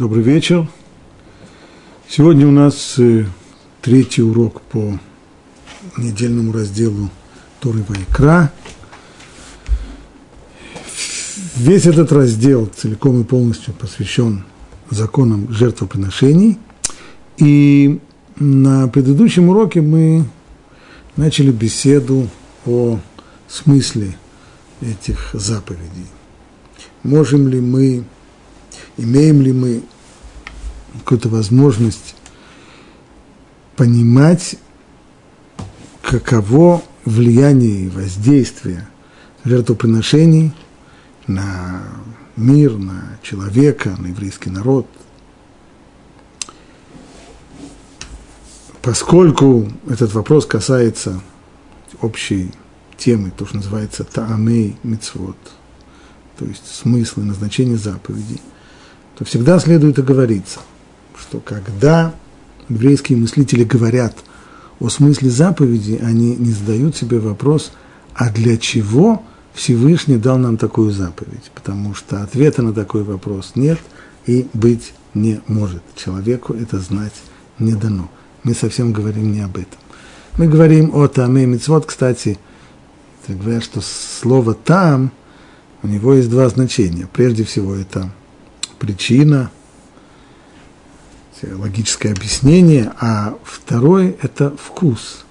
[0.00, 0.66] Добрый вечер.
[2.08, 3.26] Сегодня у нас э,
[3.82, 4.98] третий урок по
[5.98, 7.10] недельному разделу
[7.60, 8.50] Торы Вайкра.
[11.54, 14.46] Весь этот раздел целиком и полностью посвящен
[14.88, 16.58] законам жертвоприношений.
[17.36, 18.00] И
[18.36, 20.24] на предыдущем уроке мы
[21.16, 22.26] начали беседу
[22.64, 22.98] о
[23.48, 24.16] смысле
[24.80, 26.06] этих заповедей.
[27.02, 28.04] Можем ли мы
[28.96, 29.82] имеем ли мы
[30.98, 32.14] какую-то возможность
[33.76, 34.56] понимать,
[36.02, 38.88] каково влияние и воздействие
[39.44, 40.52] жертвоприношений
[41.26, 41.82] на
[42.36, 44.86] мир, на человека, на еврейский народ.
[48.82, 51.20] Поскольку этот вопрос касается
[52.00, 52.50] общей
[52.96, 55.36] темы, то, что называется таамей мицвод,
[56.38, 58.40] то есть смысл и назначение заповедей–
[59.20, 60.60] то всегда следует оговориться,
[61.14, 62.14] что когда
[62.70, 64.16] еврейские мыслители говорят
[64.80, 67.70] о смысле заповеди, они не задают себе вопрос,
[68.14, 69.22] а для чего
[69.52, 71.50] Всевышний дал нам такую заповедь?
[71.54, 73.78] Потому что ответа на такой вопрос нет
[74.24, 75.82] и быть не может.
[75.96, 77.12] Человеку это знать
[77.58, 78.10] не дано.
[78.42, 79.78] Мы совсем говорим не об этом.
[80.38, 82.38] Мы говорим о Таме Мицвод, кстати,
[83.28, 85.12] говорят, что слово «там»
[85.82, 87.06] у него есть два значения.
[87.12, 88.10] Прежде всего, это
[88.80, 89.50] причина,
[91.42, 95.24] логическое объяснение, а второй– это вкус.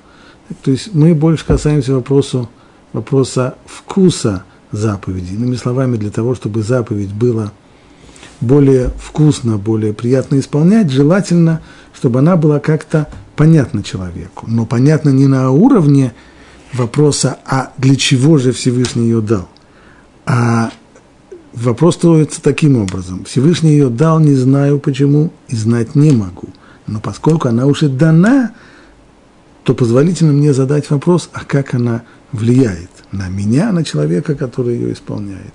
[0.61, 2.49] То есть мы больше касаемся вопросу,
[2.93, 5.33] вопроса вкуса заповеди.
[5.33, 7.51] Иными словами, для того, чтобы заповедь была
[8.39, 11.61] более вкусно, более приятно исполнять, желательно,
[11.93, 14.45] чтобы она была как-то понятна человеку.
[14.47, 16.13] Но понятно не на уровне
[16.73, 19.49] вопроса, а для чего же Всевышний ее дал,
[20.25, 20.71] а
[21.53, 23.25] вопрос строится таким образом.
[23.25, 26.49] Всевышний ее дал, не знаю почему, и знать не могу.
[26.87, 28.53] Но поскольку она уже дана,
[29.63, 34.93] то позволительно мне задать вопрос, а как она влияет на меня, на человека, который ее
[34.93, 35.53] исполняет,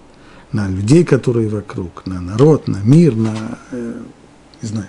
[0.52, 3.58] на людей, которые вокруг, на народ, на мир, на...
[3.72, 3.94] Э,
[4.62, 4.88] не знаю.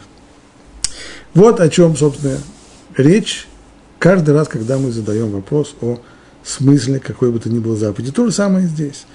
[1.34, 2.38] Вот о чем, собственно,
[2.96, 3.48] речь
[4.00, 6.00] каждый раз, когда мы задаем вопрос о
[6.44, 8.12] смысле какой бы то ни было заповеди.
[8.12, 9.06] То же самое здесь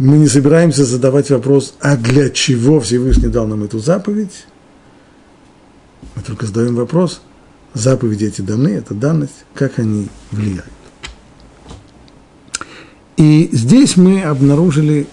[0.00, 4.46] мы не собираемся задавать вопрос, а для чего Всевышний дал нам эту заповедь.
[6.16, 7.20] Мы только задаем вопрос,
[7.74, 10.64] заповеди эти даны, это данность, как они влияют.
[13.18, 15.06] И здесь мы обнаружили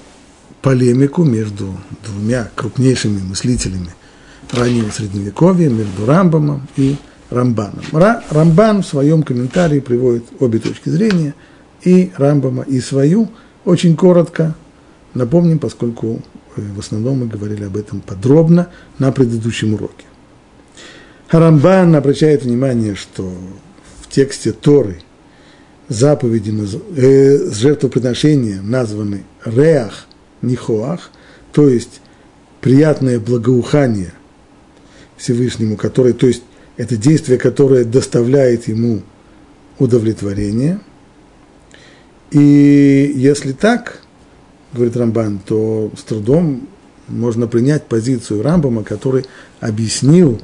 [0.61, 1.75] полемику между
[2.05, 3.89] двумя крупнейшими мыслителями
[4.53, 6.95] раннего Средневековья, между Рамбамом и
[7.29, 7.83] Рамбаном.
[7.91, 11.35] Рамбан в своем комментарии приводит обе точки зрения,
[11.81, 13.27] и Рамбама, и свою,
[13.65, 14.55] очень коротко
[15.17, 16.21] Напомним, поскольку
[16.55, 18.69] э, в основном мы говорили об этом подробно
[18.99, 20.05] на предыдущем уроке.
[21.27, 23.33] Харамбан обращает внимание, что
[23.99, 25.01] в тексте Торы
[25.89, 26.53] заповеди
[26.95, 30.05] э, жертвоприношения названы Реах
[30.43, 31.09] Нихоах,
[31.51, 31.99] то есть
[32.61, 34.13] приятное благоухание
[35.17, 36.43] Всевышнему, которое, то есть
[36.77, 39.01] это действие, которое доставляет ему
[39.79, 40.79] удовлетворение.
[42.29, 44.03] И если так,
[44.73, 46.67] говорит Рамбан, то с трудом
[47.07, 49.25] можно принять позицию Рамбама, который
[49.59, 50.41] объяснил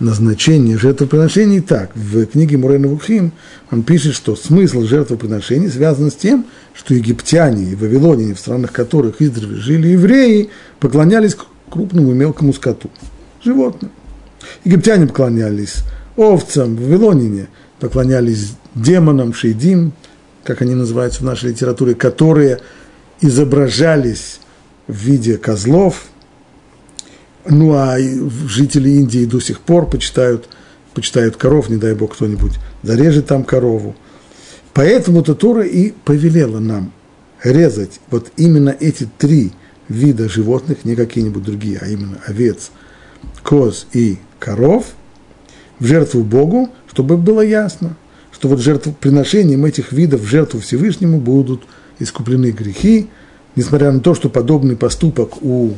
[0.00, 1.94] назначение жертвоприношений так.
[1.94, 3.32] В книге Мурена Вухим
[3.70, 9.22] он пишет, что смысл жертвоприношений связан с тем, что египтяне и вавилоняне, в странах которых
[9.22, 10.50] издревле жили евреи,
[10.80, 11.36] поклонялись
[11.70, 12.90] крупному и мелкому скоту,
[13.44, 13.92] животным.
[14.64, 15.76] Египтяне поклонялись
[16.16, 17.46] овцам, вавилоняне
[17.78, 19.92] поклонялись демонам, шейдим,
[20.42, 22.58] как они называются в нашей литературе, которые–
[23.22, 24.40] изображались
[24.86, 26.04] в виде козлов.
[27.46, 27.96] Ну а
[28.46, 30.48] жители Индии до сих пор почитают,
[30.92, 33.96] почитают коров, не дай бог кто-нибудь зарежет там корову.
[34.74, 36.92] Поэтому-то Тора и повелела нам
[37.42, 39.52] резать вот именно эти три
[39.88, 42.70] вида животных, не какие-нибудь другие, а именно овец,
[43.42, 44.86] коз и коров,
[45.78, 47.96] в жертву Богу, чтобы было ясно,
[48.30, 51.62] что вот жертвоприношением этих видов в жертву Всевышнему будут–
[52.02, 53.08] искуплены грехи,
[53.56, 55.72] несмотря на то, что подобный поступок у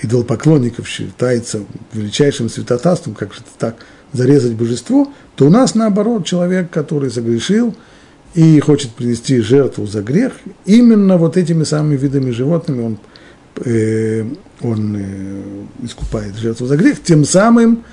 [0.00, 1.60] идолопоклонников считается
[1.92, 3.76] величайшим святотатством, как же это так,
[4.12, 7.74] зарезать божество, то у нас наоборот человек, который согрешил
[8.34, 10.32] и хочет принести жертву за грех,
[10.64, 12.98] именно вот этими самыми видами животными он,
[13.64, 14.24] э,
[14.60, 15.42] он э,
[15.84, 17.84] искупает жертву за грех, тем самым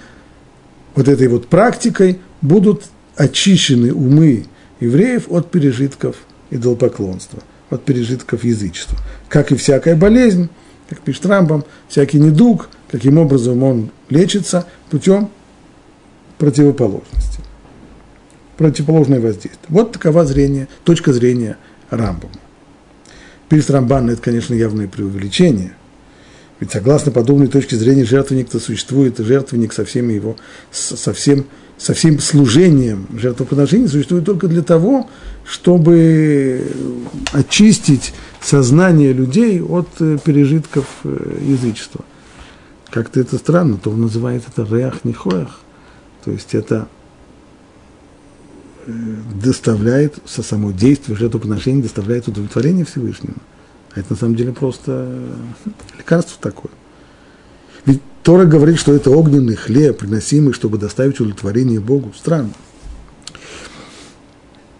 [0.95, 2.83] вот этой вот практикой будут
[3.16, 4.45] очищены умы
[4.80, 6.16] евреев от пережитков
[6.50, 8.98] идолопоклонства от пережитков язычества.
[9.27, 10.50] Как и всякая болезнь,
[10.89, 15.30] как пишет Рамбам, всякий недуг, каким образом он лечится путем
[16.38, 17.42] противоположности.
[18.57, 19.60] Противоположное воздействие.
[19.69, 21.57] Вот такова зрение, точка зрения
[21.89, 22.33] Рамбама.
[23.48, 25.74] Пишет Рамбан, это, конечно, явное преувеличение.
[26.60, 30.36] Ведь согласно подобной точке зрения жертвенник-то существует, жертвенник со всеми его,
[30.71, 31.45] со всем,
[31.80, 35.10] со всем служением жертвоприношения существует только для того,
[35.46, 36.68] чтобы
[37.31, 42.04] очистить сознание людей от э, пережитков э, язычества.
[42.90, 45.62] Как-то это странно, то он называет это реах нихоях,
[46.26, 46.90] то есть это
[48.86, 48.92] э,
[49.42, 53.38] доставляет, со само действие жертвоприношения доставляет удовлетворение Всевышнему.
[53.96, 55.18] А это на самом деле просто
[55.98, 56.72] лекарство такое.
[58.24, 62.13] Тора говорит, что это огненный хлеб, приносимый, чтобы доставить удовлетворение Богу.
[62.18, 62.51] Странно.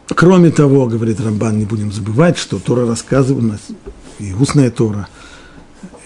[0.08, 3.62] Кроме того, говорит Рамбан, не будем забывать, что Тора рассказывает нас,
[4.20, 5.08] и устная Тора,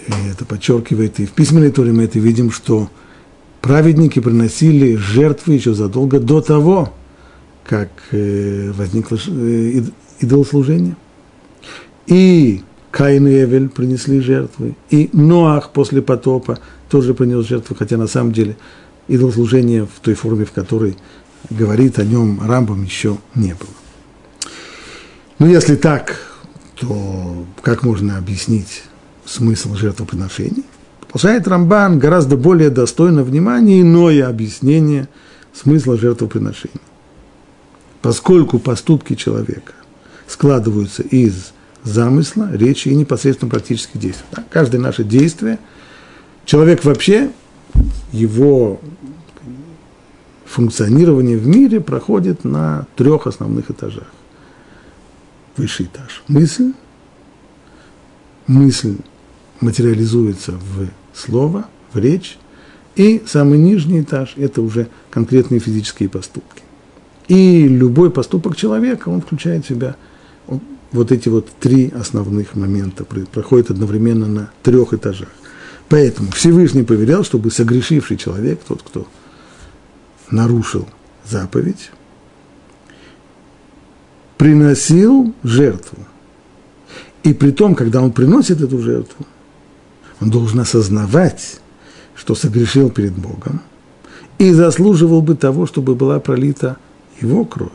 [0.06, 2.90] и это подчеркивает, и в письменной Торе мы это видим, что
[3.60, 6.92] праведники приносили жертвы еще задолго до того,
[7.64, 9.82] как э, возникло э,
[10.20, 10.96] идолослужение.
[12.06, 12.62] И
[12.94, 18.30] Каин и Эвель принесли жертвы, и Ноах после потопа тоже принес жертву, хотя на самом
[18.30, 18.56] деле
[19.08, 20.96] идолослужение в той форме, в которой
[21.50, 23.74] говорит о нем Рамбам, еще не было.
[25.40, 26.20] Ну, если так,
[26.76, 28.84] то как можно объяснить
[29.24, 30.64] смысл жертвоприношений?
[31.00, 35.08] Продолжает Рамбан гораздо более достойно внимания иное объяснение
[35.52, 36.80] смысла жертвоприношений.
[38.02, 39.72] Поскольку поступки человека
[40.28, 41.53] складываются из
[41.84, 44.26] замысла, речи и непосредственно практических действий.
[44.32, 44.44] Да?
[44.50, 45.58] Каждое наше действие,
[46.44, 47.30] человек вообще,
[48.12, 48.80] его
[50.46, 54.06] функционирование в мире проходит на трех основных этажах
[55.56, 56.22] высший этаж.
[56.28, 56.72] Мысль,
[58.46, 58.96] мысль
[59.60, 62.38] материализуется в слово, в речь,
[62.96, 66.62] и самый нижний этаж– это уже конкретные физические поступки.
[67.28, 69.96] И любой поступок человека, он включает в себя
[70.94, 75.28] вот эти вот три основных момента, проходит одновременно на трех этажах.
[75.88, 79.06] Поэтому Всевышний повелел, чтобы согрешивший человек, тот, кто
[80.30, 80.88] нарушил
[81.28, 81.90] заповедь,
[84.38, 85.98] приносил жертву.
[87.24, 89.26] И при том, когда он приносит эту жертву,
[90.20, 91.60] он должен осознавать,
[92.14, 93.62] что согрешил перед Богом,
[94.38, 96.76] и заслуживал бы того, чтобы была пролита
[97.20, 97.72] его кровь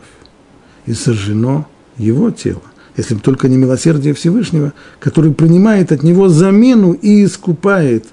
[0.85, 1.67] и сожжено
[1.97, 2.61] его тело,
[2.99, 8.05] если бы только не милосердие Всевышнего, который принимает от него замену и искупает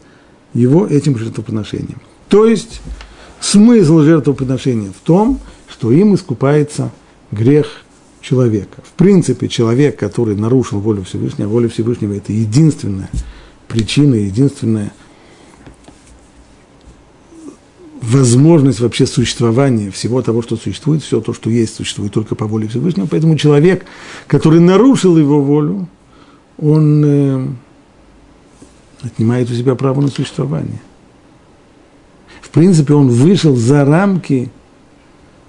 [0.55, 2.00] его этим жертвоприношением.
[2.29, 2.81] То есть
[3.41, 6.91] смысл жертвоприношения в том, что им искупается
[7.31, 7.67] грех
[8.21, 8.83] человека.
[8.83, 13.11] В принципе, человек, который нарушил волю Всевышнего, а воля Всевышнего– это единственная
[13.69, 14.93] причина, единственная
[18.06, 22.69] возможность вообще существования всего того, что существует, все то, что есть, существует только по воле
[22.69, 23.06] Всевышнего.
[23.06, 23.85] Поэтому человек,
[24.26, 25.88] который нарушил его волю,
[26.58, 27.47] он э,
[29.03, 30.81] отнимает у себя право на существование.
[32.41, 34.50] В принципе, он вышел за рамки,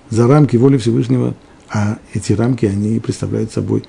[0.09, 1.35] за рамки воли Всевышнего–
[1.69, 3.83] а эти рамки, они представляют собой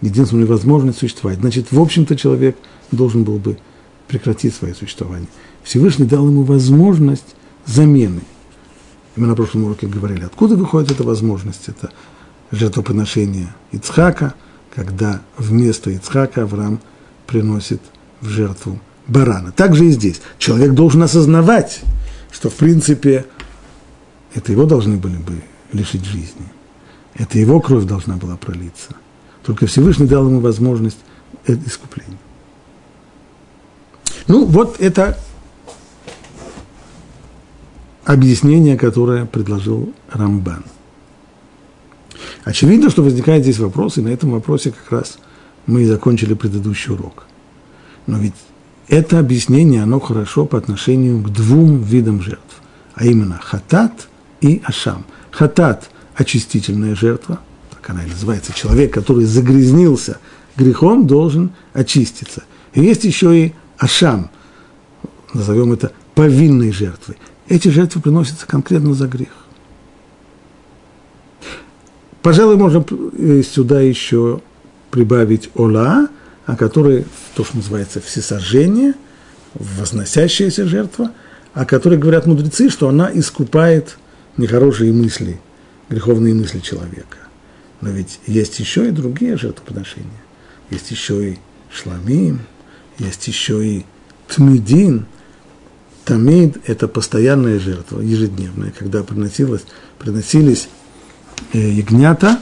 [0.00, 1.38] единственную возможность существовать.
[1.40, 2.56] Значит, в общем-то, человек
[2.92, 3.58] должен был бы
[4.06, 5.28] прекратить свое существование.
[5.62, 7.34] Всевышний дал ему возможность
[7.70, 8.22] замены.
[9.16, 11.90] И мы на прошлом уроке говорили, откуда выходит эта возможность, это
[12.50, 14.34] жертвоприношение Ицхака,
[14.74, 16.80] когда вместо Ицхака Авраам
[17.26, 17.80] приносит
[18.20, 19.52] в жертву барана.
[19.52, 20.20] Так же и здесь.
[20.38, 21.80] Человек должен осознавать,
[22.30, 23.26] что в принципе
[24.34, 26.46] это его должны были бы лишить жизни–
[27.14, 28.96] это его кровь должна была пролиться.
[29.44, 30.98] Только Всевышний дал ему возможность
[31.46, 32.18] искупления.
[34.26, 35.18] Ну, вот это
[38.12, 40.64] объяснение, которое предложил Рамбан.
[42.44, 45.18] Очевидно, что возникает здесь вопрос, и на этом вопросе как раз
[45.66, 47.24] мы и закончили предыдущий урок.
[48.06, 48.34] Но ведь
[48.88, 52.60] это объяснение, оно хорошо по отношению к двум видам жертв,
[52.94, 54.08] а именно хатат
[54.40, 55.04] и ашам.
[55.30, 57.38] Хатат– очистительная жертва,
[57.70, 60.18] так она и называется, человек, который загрязнился
[60.56, 62.42] грехом, должен очиститься.
[62.74, 64.30] И есть еще и ашам,
[65.32, 67.16] назовем это повинной жертвой.
[67.50, 69.44] Эти жертвы приносятся конкретно за грех.
[72.22, 72.84] Пожалуй, можно
[73.42, 74.40] сюда еще
[74.92, 76.08] прибавить ола,
[76.46, 78.94] о которой то, что называется всесожжение,
[79.54, 81.10] возносящаяся жертва,
[81.52, 83.98] о которой говорят мудрецы, что она искупает
[84.36, 85.40] нехорошие мысли
[85.88, 87.18] греховные мысли человека.
[87.80, 90.22] Но ведь есть еще и другие жертвоприношения.
[90.70, 91.38] Есть еще и
[91.68, 92.42] шламим,
[93.00, 93.86] есть еще и
[94.28, 95.06] Тмидин,
[96.10, 99.62] тамид– это постоянная жертва, ежедневная, когда приносилось,
[99.96, 100.68] приносились
[101.52, 102.40] э, ягнята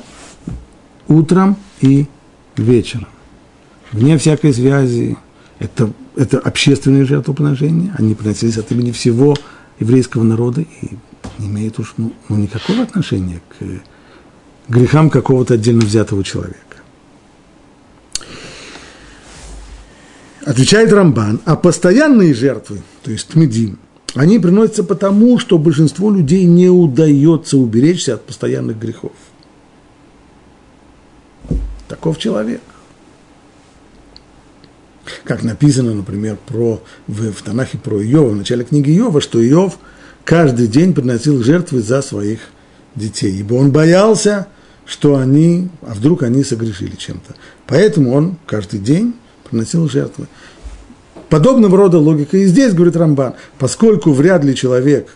[1.07, 2.07] утром и
[2.57, 3.09] вечером.
[3.93, 5.19] Вне всякой связи,
[5.59, 9.37] это, это общественные жертвоприношения, они приносились от имени всего
[9.79, 10.97] еврейского народа и
[11.39, 13.65] не имеют уж ну, ну, никакого отношения к
[14.73, 16.68] грехам какого-то отдельно взятого человека.
[20.49, 23.79] Отвечает Рамбан, а постоянные жертвы, то есть тмедим,
[24.15, 29.13] они приносятся потому, что большинству людей не удается уберечься от постоянных грехов.
[31.87, 32.63] Таков человек.
[35.25, 39.79] Как написано, например, про, в, в Танахе про Иова, в начале книги Иова, что Иов
[40.25, 42.41] каждый день приносил жертвы за своих
[42.95, 44.49] детей, ибо он боялся,
[44.87, 47.35] что они, а вдруг они согрешили чем-то.
[47.67, 49.13] Поэтому он каждый день
[49.49, 50.27] приносил жертвы.
[51.29, 55.09] Подобного рода логика и здесь, говорит Рамбан, поскольку вряд ли человек,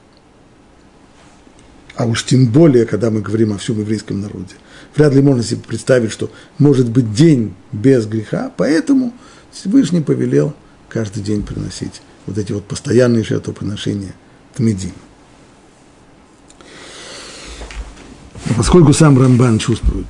[1.96, 4.54] а уж тем более, когда мы говорим о всем еврейском народе,
[4.94, 9.12] вряд ли можно себе представить, что может быть день без греха, поэтому
[9.52, 10.54] Всевышний повелел
[10.88, 14.14] каждый день приносить вот эти вот постоянные жертвоприношения
[14.54, 14.92] Тмедим.
[18.56, 20.06] Поскольку сам Рамбан чувствует,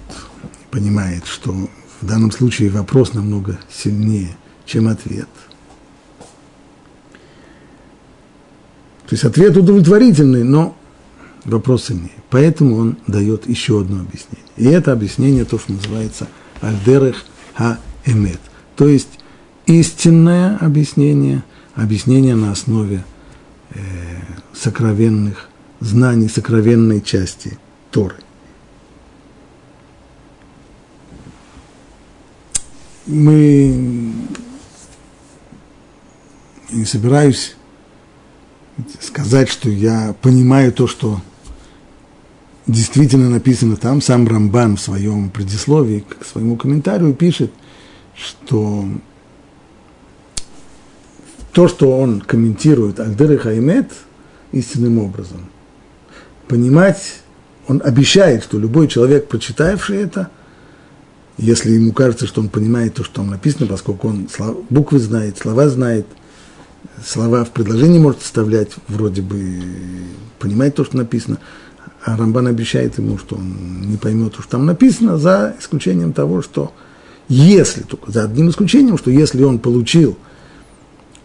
[0.70, 1.68] понимает, что
[2.02, 5.28] в данном случае вопрос намного сильнее, чем ответ.
[9.06, 10.76] То есть ответ удовлетворительный, но
[11.44, 12.10] вопрос сильнее.
[12.28, 14.46] Поэтому он дает еще одно объяснение.
[14.56, 16.26] И это объяснение то, что называется
[16.60, 18.40] альдерех ха-эмет.
[18.74, 19.20] То есть
[19.66, 21.44] истинное объяснение,
[21.76, 23.04] объяснение на основе
[23.70, 23.78] э,
[24.52, 27.58] сокровенных знаний, сокровенной части
[27.92, 28.16] Торы.
[33.06, 34.12] Мы
[36.70, 37.56] не собираюсь
[39.00, 41.20] сказать, что я понимаю то, что
[42.66, 44.00] действительно написано там.
[44.00, 47.52] Сам Рамбан в своем предисловии к своему комментарию пишет,
[48.14, 48.86] что
[51.52, 53.92] то, что он комментирует Агдер Хаймет
[54.52, 55.50] истинным образом,
[56.48, 57.20] понимать,
[57.68, 60.30] он обещает, что любой человек, прочитавший это–
[61.38, 64.28] если ему кажется, что он понимает то, что там написано, поскольку он
[64.70, 66.06] буквы знает, слова знает,
[67.04, 69.62] слова в предложении может вставлять, вроде бы
[70.38, 71.38] понимает то, что написано,
[72.04, 76.72] а Рамбан обещает ему, что он не поймет, что там написано, за исключением того, что
[77.28, 80.18] если, только за одним исключением, что если он получил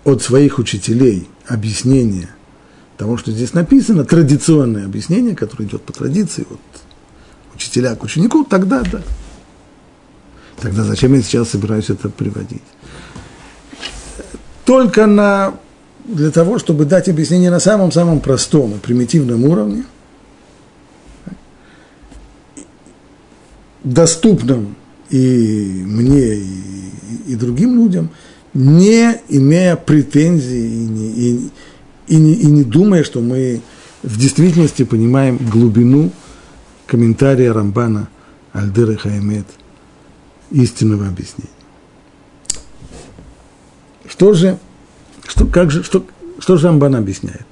[0.04, 2.30] от своих учителей объяснение
[2.98, 6.60] того, что здесь написано, традиционное объяснение, которое идет по традиции, от
[7.56, 9.02] учителя к ученику, тогда да.
[10.62, 12.64] Тогда зачем я сейчас собираюсь это приводить?
[14.66, 15.54] Только на,
[16.06, 19.84] для того, чтобы дать объяснение на самом-самом простом и примитивном уровне,
[23.84, 24.76] доступном
[25.10, 26.92] и мне, и,
[27.28, 28.10] и другим людям,
[28.54, 31.52] не имея претензий и не, и,
[32.08, 33.62] и, не, и не думая, что мы
[34.02, 36.12] в действительности понимаем глубину
[36.88, 38.10] комментария Рамбана
[38.54, 39.46] Альдыры Хаймет–
[40.52, 41.52] истинного объяснения.
[44.08, 44.58] Что же,
[45.28, 46.06] что, как же, что,
[46.40, 47.46] что же Амбан объясняет?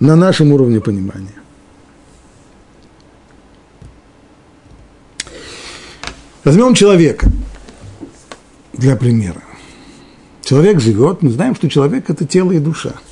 [0.00, 1.34] На нашем уровне понимания.
[6.44, 7.30] Возьмем человека
[8.72, 9.42] для примера.
[10.42, 12.94] Человек живет, мы знаем, что человек– это тело и душа–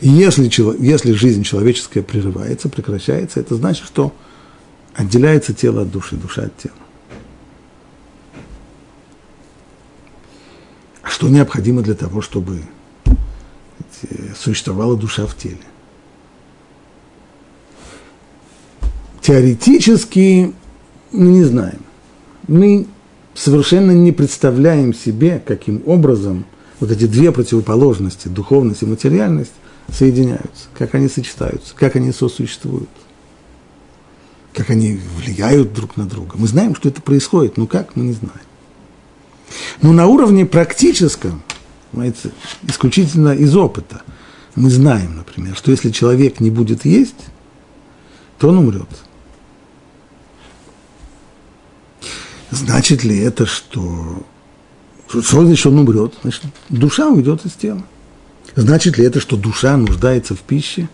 [0.00, 0.50] и если,
[0.82, 4.12] если жизнь человеческая прерывается, прекращается, это значит, что
[4.94, 6.74] отделяется тело от души, душа от тела.
[11.02, 12.62] А что необходимо для того, чтобы
[14.38, 15.58] существовала душа в теле?
[19.20, 20.54] Теоретически
[21.12, 21.80] мы не знаем.
[22.48, 22.86] Мы
[23.34, 26.44] совершенно не представляем себе, каким образом
[26.80, 29.52] вот эти две противоположности, духовность и материальность,
[29.92, 32.90] соединяются, как они сочетаются, как они сосуществуют,
[34.52, 36.36] как они влияют друг на друга.
[36.36, 38.40] Мы знаем, что это происходит, но как, мы не знаем.
[39.82, 41.42] Но на уровне практическом,
[41.92, 42.30] понимаете,
[42.66, 44.02] исключительно из опыта,
[44.54, 47.26] мы знаем, например, что если человек не будет есть,
[48.38, 48.88] то он умрет.
[52.50, 54.24] Значит ли это, что,
[55.08, 56.14] что значит, он умрет?
[56.22, 57.82] Значит, душа уйдет из тела.
[58.54, 60.88] Значит ли это, что душа нуждается в пище?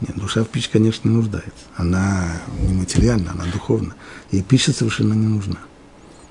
[0.00, 1.64] Нет, душа в пище, конечно, не нуждается.
[1.76, 3.94] Она не материальна, она духовна.
[4.30, 5.58] Ей пища совершенно не нужна.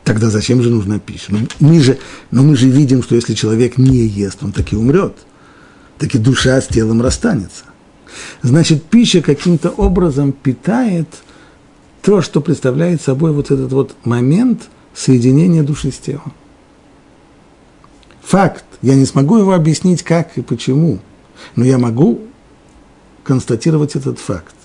[0.03, 1.25] Тогда зачем же нужна пища?
[1.29, 1.99] Ну, мы же,
[2.31, 5.15] но мы же видим, что если человек не ест, он таки умрет.
[5.97, 7.65] Таки душа с телом расстанется.
[8.41, 11.07] Значит, пища каким-то образом питает
[12.01, 14.63] то, что представляет собой вот этот вот момент
[14.95, 16.33] соединения души с телом.
[18.29, 18.65] Факт.
[18.81, 20.99] Я не смогу его объяснить, как и почему,
[21.55, 22.21] но я могу
[23.23, 24.55] констатировать этот факт,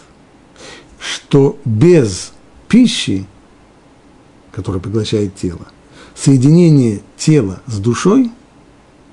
[0.99, 2.33] что без
[2.69, 3.27] пищи
[4.55, 5.67] которое поглощает тело,
[6.15, 8.31] соединение тела с душой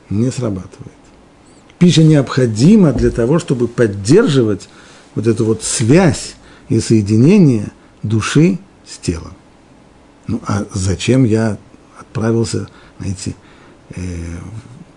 [0.09, 0.91] не срабатывает.
[1.79, 4.69] Пища необходима для того, чтобы поддерживать
[5.15, 6.35] вот эту вот связь
[6.69, 7.71] и соединение
[8.03, 9.33] души с телом.
[10.27, 11.57] Ну, а зачем я
[11.99, 13.31] отправился э,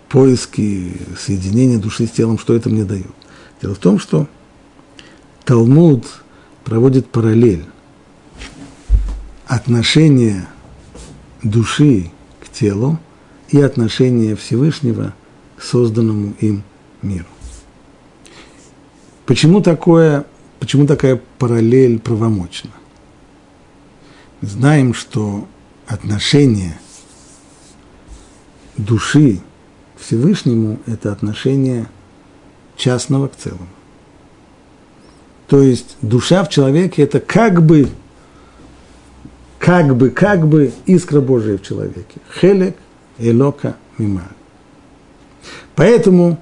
[0.09, 3.11] поиски соединения души с телом, что это мне дает?
[3.61, 4.27] Дело в том, что
[5.43, 6.05] Талмуд
[6.63, 7.65] проводит параллель
[9.45, 10.47] отношение
[11.43, 12.11] души
[12.41, 12.99] к телу
[13.49, 15.13] и отношение Всевышнего
[15.57, 16.63] к созданному им
[17.01, 17.25] миру.
[19.25, 20.25] Почему, такое,
[20.59, 22.71] почему такая параллель правомочна?
[24.41, 25.47] Знаем, что
[25.87, 26.79] отношение
[28.77, 29.41] души
[29.97, 31.87] к Всевышнему– это отношение
[32.75, 33.67] частного к целому.
[35.47, 37.89] То есть душа в человеке– это как бы
[39.59, 42.19] как бы, как бы искра Божия в человеке.
[42.39, 42.75] Хелек
[43.17, 44.27] элока мима.
[45.75, 46.39] Поэтому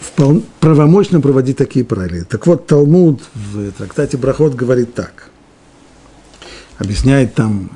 [0.00, 2.24] вполне, правомочно проводить такие параллели.
[2.24, 5.30] Так вот, Талмуд в трактате Брахот говорит так.
[6.78, 7.70] Объясняет там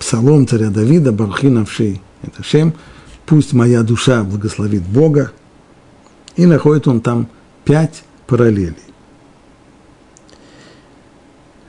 [0.00, 2.74] псалом царя Давида Бархинавши это Шем,
[3.26, 5.30] пусть моя душа благословит Бога,
[6.36, 7.28] и находит он там
[7.64, 8.74] пять параллелей.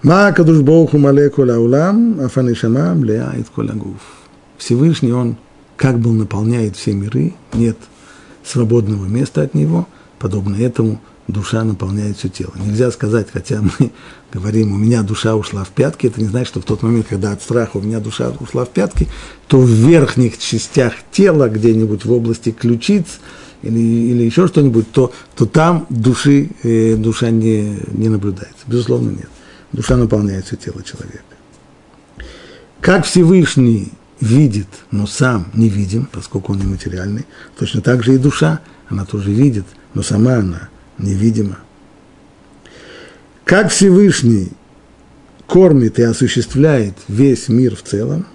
[0.01, 4.01] Ма кадуш Богу мале коля улам, афанишамам леает коля гуф.
[4.57, 5.37] Всевышний он
[5.77, 7.77] как был наполняет все миры, нет
[8.43, 9.87] свободного места от него,
[10.19, 12.51] подобно этому душа наполняет все тело.
[12.55, 13.91] Нельзя сказать, хотя мы
[14.33, 17.31] говорим, у меня душа ушла в пятки, это не значит, что в тот момент, когда
[17.31, 19.07] от страха у меня душа ушла в пятки,
[19.47, 23.19] то в верхних частях тела, где-нибудь в области ключиц
[23.61, 28.63] или, или еще что-нибудь, то, то там души, э, душа не, не наблюдается.
[28.67, 29.29] Безусловно, нет
[29.73, 31.23] душа наполняет все тело человека.
[32.79, 37.25] Как Всевышний видит, но сам не видим, поскольку он нематериальный,
[37.57, 41.59] точно так же и душа, она тоже видит, но сама она невидима.
[43.43, 44.49] Как Всевышний
[45.47, 48.25] кормит и осуществляет весь мир в целом,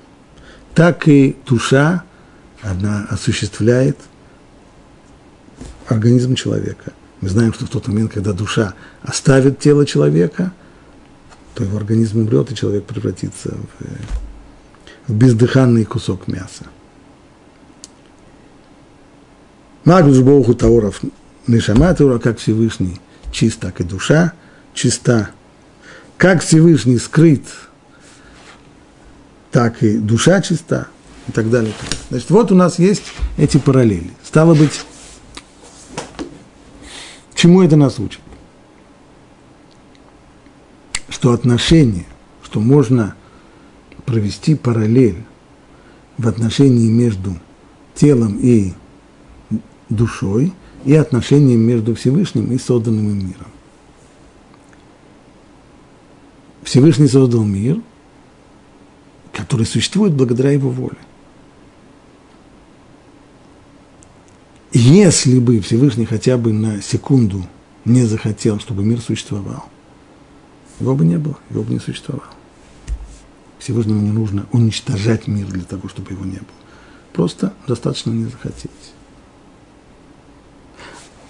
[0.74, 2.04] так и душа,
[2.62, 3.96] она осуществляет
[5.86, 6.92] организм человека.
[7.20, 10.52] Мы знаем, что в тот момент, когда душа оставит тело человека–
[11.56, 16.66] то его организм умрет, и человек превратится в, в бездыханный кусок мяса.
[19.86, 21.00] Магнус Богу Тауров
[21.46, 23.00] Нишама Таура, как Всевышний
[23.32, 24.32] чист, так и душа
[24.74, 25.30] чиста.
[26.16, 27.44] Как Всевышний скрыт,
[29.50, 30.88] так и душа чиста,
[31.28, 31.72] и так далее.
[32.08, 33.04] Значит, вот у нас есть
[33.36, 34.10] эти параллели.
[34.24, 34.84] Стало быть,
[37.34, 38.20] чему это нас учит?
[41.16, 42.04] что отношение,
[42.42, 43.14] что можно
[44.04, 45.24] провести параллель
[46.18, 47.36] в отношении между
[47.94, 48.74] телом и
[49.88, 50.52] душой
[50.86, 53.50] и отношением между Всевышним и созданным им миром.
[56.62, 57.80] Всевышний создал мир,
[59.32, 60.96] который существует благодаря его воле.
[64.72, 67.44] Если бы Всевышний хотя бы на секунду
[67.84, 69.64] не захотел, чтобы мир существовал,
[70.78, 72.30] его бы не было, его бы не существовало.
[73.58, 76.46] Всевышнему не нужно уничтожать мир для того, чтобы его не было.
[77.12, 78.70] Просто достаточно не захотеть.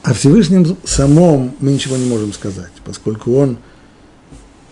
[0.07, 3.57] О Всевышнем самом мы ничего не можем сказать, поскольку он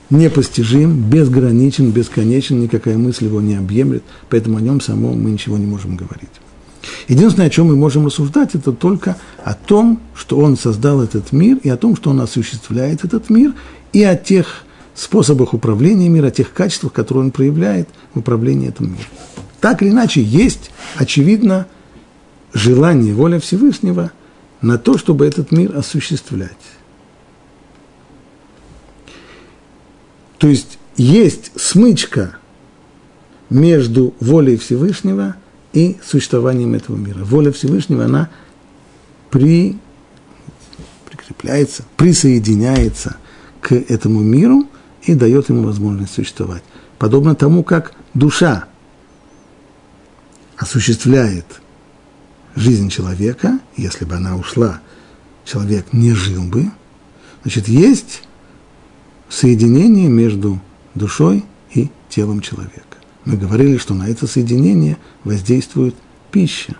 [0.08, 5.66] непостижим, безграничен, бесконечен, никакая мысль его не объемлет, поэтому о нем самом мы ничего не
[5.66, 6.30] можем говорить.
[7.08, 11.58] Единственное, о чем мы можем рассуждать, это только о том, что он создал этот мир,
[11.64, 13.54] и о том, что он осуществляет этот мир,
[13.92, 18.92] и о тех способах управления мира, о тех качествах, которые он проявляет в управлении этим
[18.92, 19.06] миром.
[19.60, 21.66] Так или иначе, есть, очевидно,
[22.52, 24.12] желание, воля Всевышнего
[24.64, 26.50] на то, чтобы этот мир осуществлять.
[30.38, 32.36] То есть есть смычка
[33.50, 35.36] между волей Всевышнего
[35.72, 37.24] и существованием этого мира.
[37.24, 38.30] Воля Всевышнего, она
[39.30, 39.76] при,
[41.10, 43.16] прикрепляется, присоединяется
[43.60, 44.66] к этому миру
[45.02, 46.62] и дает ему возможность существовать.
[46.98, 48.64] подобно тому, как душа
[50.56, 51.60] осуществляет
[52.54, 54.80] жизнь человека, если бы она ушла,
[55.44, 56.70] человек не жил бы,
[57.42, 58.22] значит, есть
[59.28, 60.60] соединение между
[60.94, 62.82] душой и телом человека.
[63.24, 65.94] Мы говорили, что на это соединение воздействует
[66.30, 66.76] пища.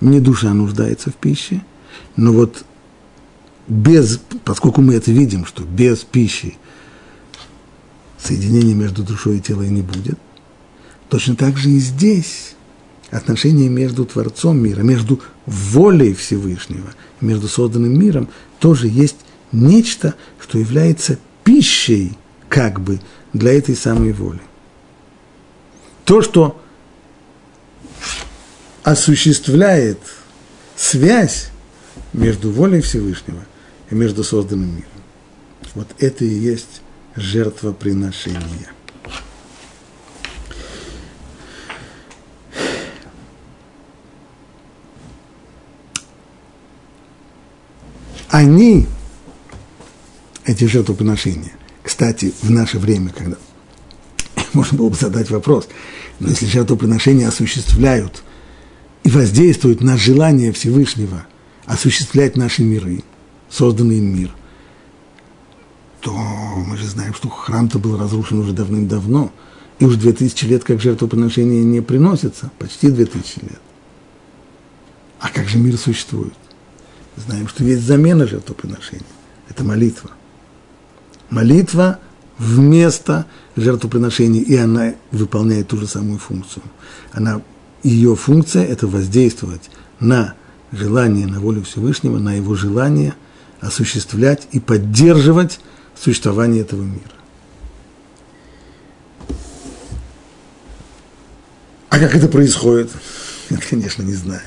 [0.00, 1.62] Не душа нуждается в пище,
[2.16, 2.64] но вот
[3.68, 6.56] без, поскольку мы это видим, что без пищи
[8.18, 10.18] соединения между душой и телом не будет,
[11.08, 12.54] точно так же и здесь
[13.12, 19.18] отношения между Творцом мира, между волей Всевышнего, между созданным миром, тоже есть
[19.52, 22.16] нечто, что является пищей,
[22.48, 23.00] как бы,
[23.32, 24.40] для этой самой воли.
[26.04, 26.60] То, что
[28.82, 30.00] осуществляет
[30.74, 31.50] связь
[32.12, 33.44] между волей Всевышнего
[33.90, 34.88] и между созданным миром.
[35.74, 36.82] Вот это и есть
[37.14, 38.70] жертвоприношение.
[48.32, 48.86] Они,
[50.46, 53.36] эти жертвоприношения, кстати, в наше время, когда
[54.54, 55.68] можно было бы задать вопрос,
[56.18, 58.22] но если жертвоприношения осуществляют
[59.04, 61.26] и воздействуют на желание Всевышнего
[61.66, 63.02] осуществлять наши миры,
[63.50, 64.34] созданный им мир,
[66.00, 69.30] то мы же знаем, что храм-то был разрушен уже давным-давно,
[69.78, 73.60] и уже 2000 лет как жертвоприношения не приносятся, почти 2000 лет.
[75.20, 76.32] А как же мир существует?
[77.16, 79.04] Знаем, что есть замена жертвоприношения.
[79.48, 80.10] Это молитва.
[81.30, 81.98] Молитва
[82.38, 86.62] вместо жертвоприношения, и она выполняет ту же самую функцию.
[87.12, 87.42] Она,
[87.82, 89.70] ее функция– это воздействовать
[90.00, 90.34] на
[90.72, 93.14] желание, на волю Всевышнего, на его желание
[93.60, 95.60] осуществлять и поддерживать
[95.98, 97.12] существование этого мира.
[101.90, 102.90] А как это происходит?
[103.50, 104.42] Я, конечно, не знаю.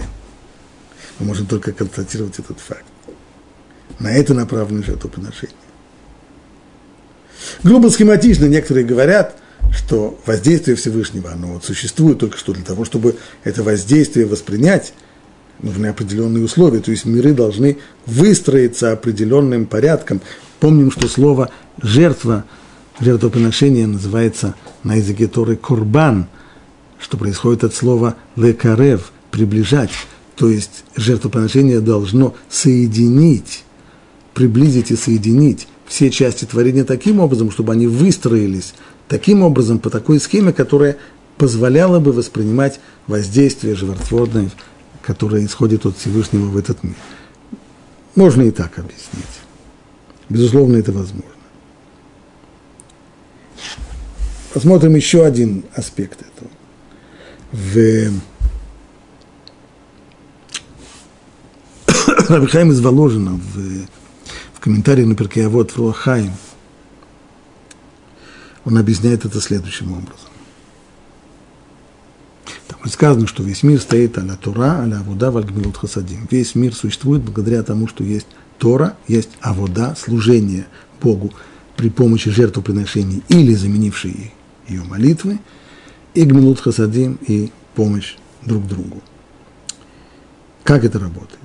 [1.20, 2.86] Мы можем только констатировать этот факт.
[4.00, 5.56] На это направлено жертвоприношение.
[7.64, 9.38] Грубо схематично некоторые говорят,
[9.72, 14.94] что воздействие Всевышнего, оно вот существует только что для того, чтобы это воздействие воспринять,
[15.62, 20.22] нужны определенные условия, то есть миры должны выстроиться определенным порядком.
[20.60, 21.50] Помним, что слово
[21.82, 22.46] «жертва»,
[23.00, 26.28] жертвоприношение называется на языке Торы «корбан»,
[27.00, 29.92] что происходит от слова «лекарев», «приближать».
[30.36, 33.64] То есть жертвоприношение должно соединить,
[34.34, 38.74] приблизить и соединить все части творения таким образом, чтобы они выстроились
[39.08, 40.98] таким образом, по такой схеме, которая
[41.38, 44.50] позволяла бы воспринимать воздействие животворное,
[45.02, 46.96] которое исходит от Всевышнего в этот мир.
[48.16, 49.26] Можно и так объяснить.
[50.30, 51.30] Безусловно, это возможно.
[54.54, 56.50] Посмотрим еще один аспект этого.
[57.52, 58.12] В
[62.30, 63.86] Рабихаим из Воложина в,
[64.54, 66.32] в комментарии на Перкеавод в Руахаим,
[68.64, 70.30] он объясняет это следующим образом.
[72.68, 76.28] Там сказано, что весь мир стоит аля Тора, аля Авода, вальгмилут хасадим.
[76.32, 80.66] Весь мир существует благодаря тому, что есть Тора, есть Авода, служение
[81.02, 81.32] Богу
[81.78, 84.34] при помощи жертвоприношений или заменившей
[84.68, 85.38] ее молитвы,
[86.16, 89.04] и гмилут хасадим, и помощь друг другу.
[90.64, 91.40] Как это работает?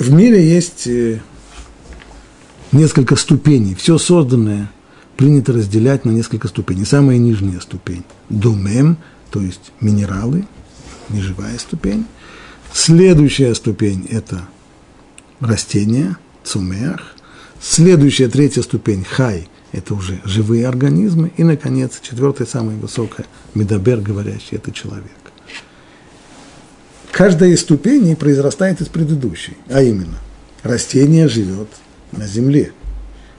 [0.00, 1.20] В мире есть э,
[2.72, 3.74] несколько ступеней.
[3.74, 4.72] Все созданное
[5.18, 6.86] принято разделять на несколько ступеней.
[6.86, 8.96] Самая нижняя ступень– думем,
[9.30, 10.46] то есть минералы,
[11.10, 12.06] неживая ступень.
[12.72, 14.48] Следующая ступень– это
[15.38, 17.14] растения, цумеах.
[17.60, 21.30] Следующая, третья ступень– хай– это уже живые организмы.
[21.36, 25.19] И, наконец, четвертая, самая высокая– медобер, говорящий– это человек
[27.12, 30.18] каждая из ступеней произрастает из предыдущей, а именно,
[30.62, 31.68] растение живет
[32.12, 32.72] на земле,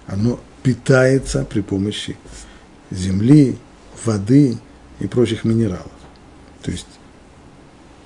[0.07, 2.17] оно питается при помощи
[2.89, 3.57] земли,
[4.05, 4.57] воды
[4.99, 5.91] и прочих минералов.
[6.61, 6.87] То есть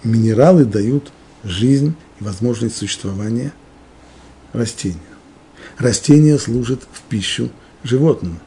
[0.04, 1.12] минералы дают
[1.43, 3.54] жизнь и возможность существования
[4.54, 4.99] растения.
[5.78, 7.49] Растение служит в пищу
[7.84, 8.39] животному.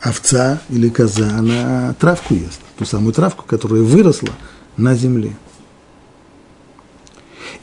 [0.00, 4.30] Овца или коза, она травку ест, ту самую травку, которая выросла
[4.76, 5.36] на земле.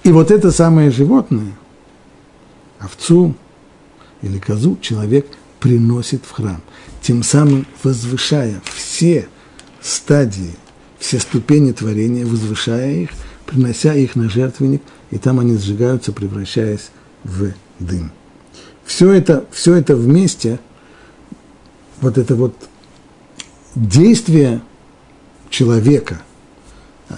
[0.07, 1.51] И вот это самое животное,
[2.79, 3.35] овцу
[4.21, 5.27] или козу, человек
[5.59, 6.61] приносит в храм,
[7.01, 9.27] тем самым возвышая все
[9.81, 10.53] стадии,
[10.97, 13.09] все ступени творения, возвышая их,
[13.45, 16.89] принося их на жертвенник, и там они сжигаются, превращаясь
[17.25, 18.13] в дым.
[18.85, 20.57] все это, все это вместе,
[21.99, 22.55] вот это вот
[23.75, 24.61] действие
[25.49, 26.21] человека,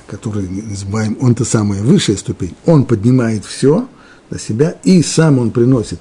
[0.08, 3.88] который, называем, он-то самая высшая ступень, он поднимает все
[4.30, 5.99] на себя, и сам он приносит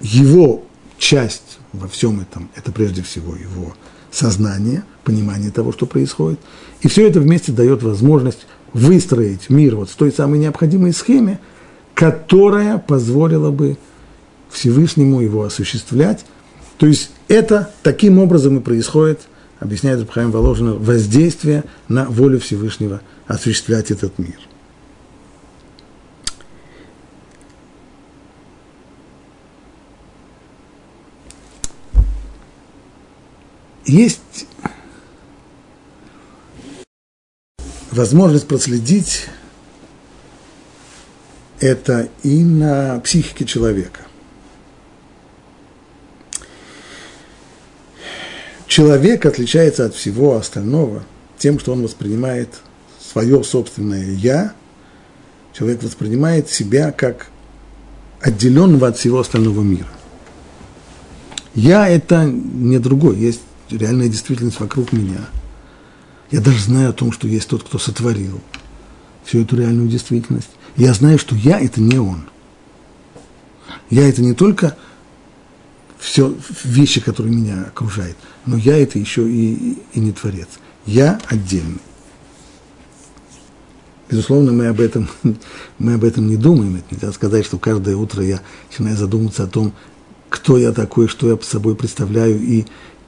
[0.00, 0.64] его
[0.98, 3.74] часть во всем этом, это прежде всего его
[4.10, 6.40] сознание, понимание того, что происходит.
[6.82, 11.40] И все это вместе дает возможность выстроить мир вот с той самой необходимой схеме,
[11.94, 13.76] которая позволила бы
[14.50, 16.24] Всевышнему его осуществлять.
[16.78, 19.20] То есть это таким образом и происходит,
[19.60, 24.38] объясняет Рабхаим Воложина, воздействие на волю Всевышнего осуществлять этот мир.
[33.86, 34.46] Есть
[37.90, 39.26] возможность проследить
[41.58, 44.06] это и на психике человека.
[48.70, 51.02] Человек отличается от всего остального
[51.38, 52.60] тем, что он воспринимает
[53.00, 54.52] свое собственное «я»,
[55.52, 57.30] человек воспринимает себя как
[58.20, 59.88] отделенного от всего остального мира.
[61.56, 65.18] Я– это не другой, есть реальная действительность вокруг меня.
[66.30, 68.40] Я даже знаю о том, что есть тот, кто сотворил
[69.24, 70.50] всю эту реальную действительность.
[70.76, 72.22] Я знаю, что я– это не он.
[73.90, 74.76] Я– это не только
[76.00, 76.34] все
[76.64, 80.48] вещи, которые меня окружают, но я– это еще и, и не творец.
[80.86, 81.80] Я отдельный.
[84.10, 85.08] Безусловно, мы об, этом,
[85.78, 86.76] мы об этом не думаем.
[86.76, 89.72] Это нельзя сказать, что каждое утро я начинаю задумываться о том,
[90.28, 92.64] кто я такой, что я собой представляю, и,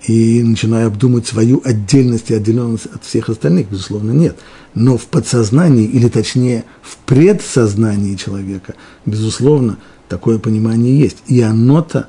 [0.06, 3.70] и начинаю обдумывать свою отдельность и отделенность от всех остальных.
[3.70, 4.36] Безусловно, нет
[4.74, 8.74] но в подсознании, или точнее в предсознании человека,
[9.04, 9.78] безусловно,
[10.08, 11.18] такое понимание есть.
[11.26, 12.08] И оно-то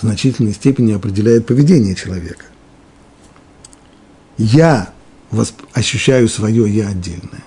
[0.00, 2.44] в значительной степени определяет поведение человека.
[4.38, 4.92] Я
[5.74, 7.44] ощущаю свое «я» отдельное.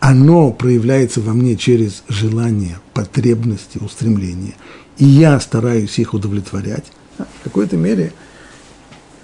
[0.00, 4.54] Оно проявляется во мне через желания, потребности, устремления.
[4.96, 6.84] И я стараюсь их удовлетворять.
[7.18, 8.12] В какой-то мере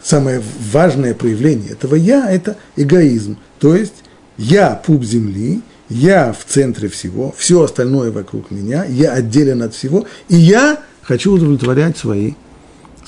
[0.02, 3.38] самое важное проявление этого «я»– это эгоизм.
[3.60, 4.04] То есть
[4.36, 10.06] я пуп земли, я в центре всего, все остальное вокруг меня, я отделен от всего,
[10.28, 12.34] и я хочу удовлетворять свои,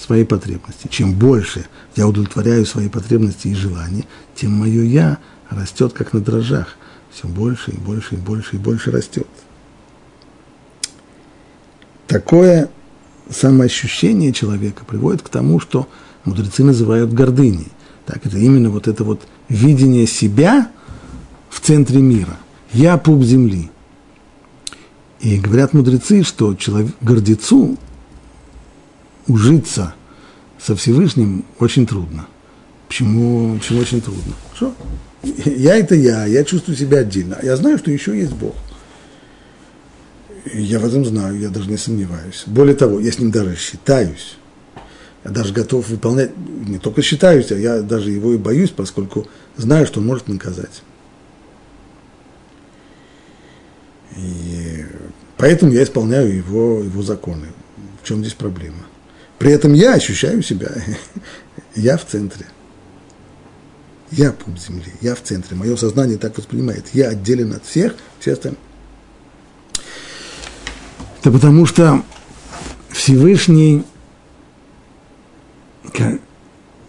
[0.05, 0.89] свои потребности.
[0.89, 5.19] Чем больше я удовлетворяю свои потребности и желания, тем мое «я»
[5.51, 6.77] растет, как на дрожжах.
[7.11, 9.29] Все больше и больше и больше и больше растет.
[12.07, 12.69] Такое
[13.31, 15.89] самоощущение человека приводит к тому, что
[16.25, 17.69] мудрецы называют гордыней.
[18.05, 20.71] Так, это именно вот это вот видение себя–
[21.55, 22.37] в центре мира.
[22.73, 23.71] Я пуп земли.
[25.21, 27.79] И говорят мудрецы, что человек, гордецу
[29.27, 29.95] ужиться
[30.61, 32.27] со Всевышним очень трудно.
[32.89, 34.35] Почему, почему очень трудно?
[34.55, 34.75] Что?
[35.23, 37.39] Я это я, я чувствую себя отдельно.
[37.43, 38.55] Я знаю, что еще есть Бог.
[40.53, 42.45] Я в этом знаю, я даже не сомневаюсь.
[42.47, 44.37] Более того, я с ним даже считаюсь.
[45.25, 49.87] Я даже готов выполнять, не только считаюсь, а я даже его и боюсь, поскольку знаю,
[49.87, 50.83] что он может наказать.
[54.17, 54.85] И
[55.39, 57.47] поэтому я исполняю его, его законы.
[58.03, 58.85] В чем здесь проблема?
[59.45, 60.73] При этом я ощущаю себя,
[61.75, 62.47] я в центре.
[64.11, 65.55] Я путь земли, я в центре.
[65.55, 66.87] Мое сознание так воспринимает.
[66.95, 68.59] Я отделен от всех, все остальные.
[71.21, 72.03] Это потому что
[72.89, 73.85] Всевышний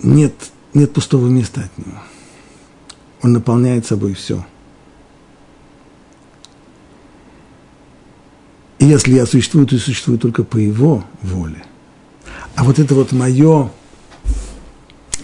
[0.02, 0.34] нет,
[0.74, 2.00] нет пустого места от него.
[3.22, 4.46] Он наполняет собой все–
[8.80, 11.65] И если я существую, то существую только по его воле.
[12.56, 13.70] А вот это вот мое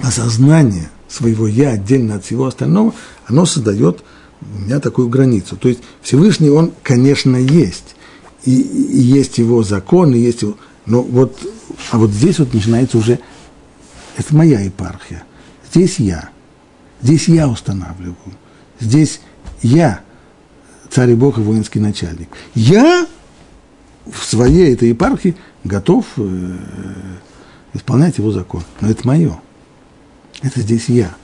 [0.02, 2.94] осознание своего «я» отдельно от всего остального,
[3.28, 4.04] оно создает
[4.42, 5.56] у меня такую границу.
[5.56, 7.96] То есть Всевышний, он, конечно, есть.
[8.44, 10.58] И, и есть его закон, и есть его...
[10.86, 11.40] Но вот,
[11.92, 13.20] а вот здесь вот начинается уже...
[14.18, 15.24] Это моя епархия.
[15.72, 16.30] Здесь я.
[17.02, 18.16] Здесь я устанавливаю.
[18.80, 19.22] Здесь
[19.62, 20.02] я,
[20.90, 22.30] царь и бог и воинский начальник.
[22.56, 23.08] Я
[24.12, 26.58] в своей этой епархии готов э,
[27.74, 28.64] исполнять его закон.
[28.80, 29.40] Но это мое.
[30.42, 31.16] Это здесь я.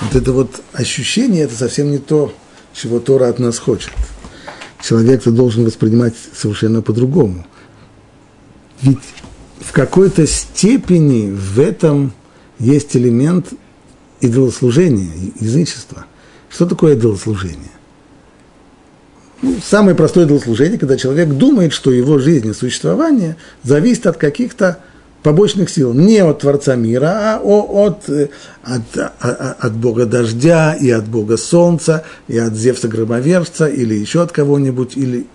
[0.00, 2.32] Вот это вот ощущение, это совсем не то,
[2.72, 3.92] чего Тора от нас хочет.
[4.82, 7.46] Человек-то должен воспринимать совершенно по-другому.
[8.80, 8.98] Ведь
[9.60, 12.12] в какой-то степени в этом
[12.58, 13.52] есть элемент
[14.20, 16.06] идолослужения, язычества.
[16.48, 17.70] Что такое идолослужение?
[19.42, 24.80] Ну, самое простое делослужение, когда человек думает, что его жизнь и существование зависит от каких-то
[25.22, 25.94] побочных сил.
[25.94, 28.28] Не от Творца мира, а от, э,
[28.62, 33.94] от, от, а, от Бога дождя, и от Бога солнца, и от Зевса громовержца, или
[33.94, 35.26] еще от кого-нибудь, или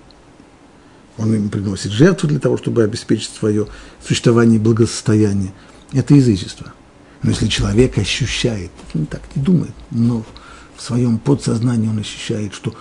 [1.18, 3.68] он им приносит жертву для того, чтобы обеспечить свое
[4.06, 5.54] существование и благосостояние.
[5.94, 6.74] Это язычество.
[7.24, 10.24] Но если человек ощущает, он так не думает, но
[10.76, 12.76] в своем подсознании он ощущает, что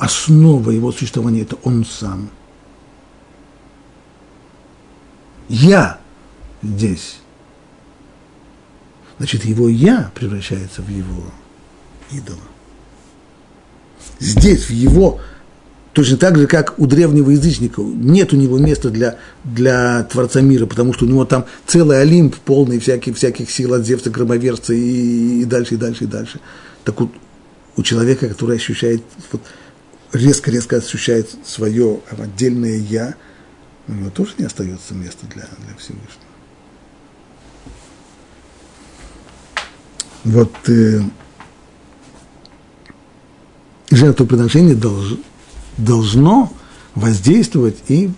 [0.00, 2.30] основа его существования– это он сам.
[5.48, 6.00] Я
[6.62, 7.18] здесь.
[9.18, 11.24] Значит, его «я» превращается в его
[12.10, 12.38] идола.
[14.18, 15.20] Здесь, в его
[15.92, 20.66] Точно так же, как у древнего язычника, нет у него места для, для Творца мира,
[20.66, 25.42] потому что у него там целый Олимп, полный всяких, всяких сил от Зевса, громоверца и,
[25.42, 26.40] и дальше, и дальше, и дальше.
[26.84, 27.10] Так вот,
[27.76, 29.42] у человека, который ощущает, вот,
[30.12, 33.14] резко-резко ощущает свое отдельное «я»,
[33.88, 36.06] у него тоже не остается места для, для Всевышнего.
[40.22, 41.00] Вот э,
[43.90, 45.18] жертвоприношение должно
[45.80, 46.52] должно
[46.94, 48.10] воздействовать и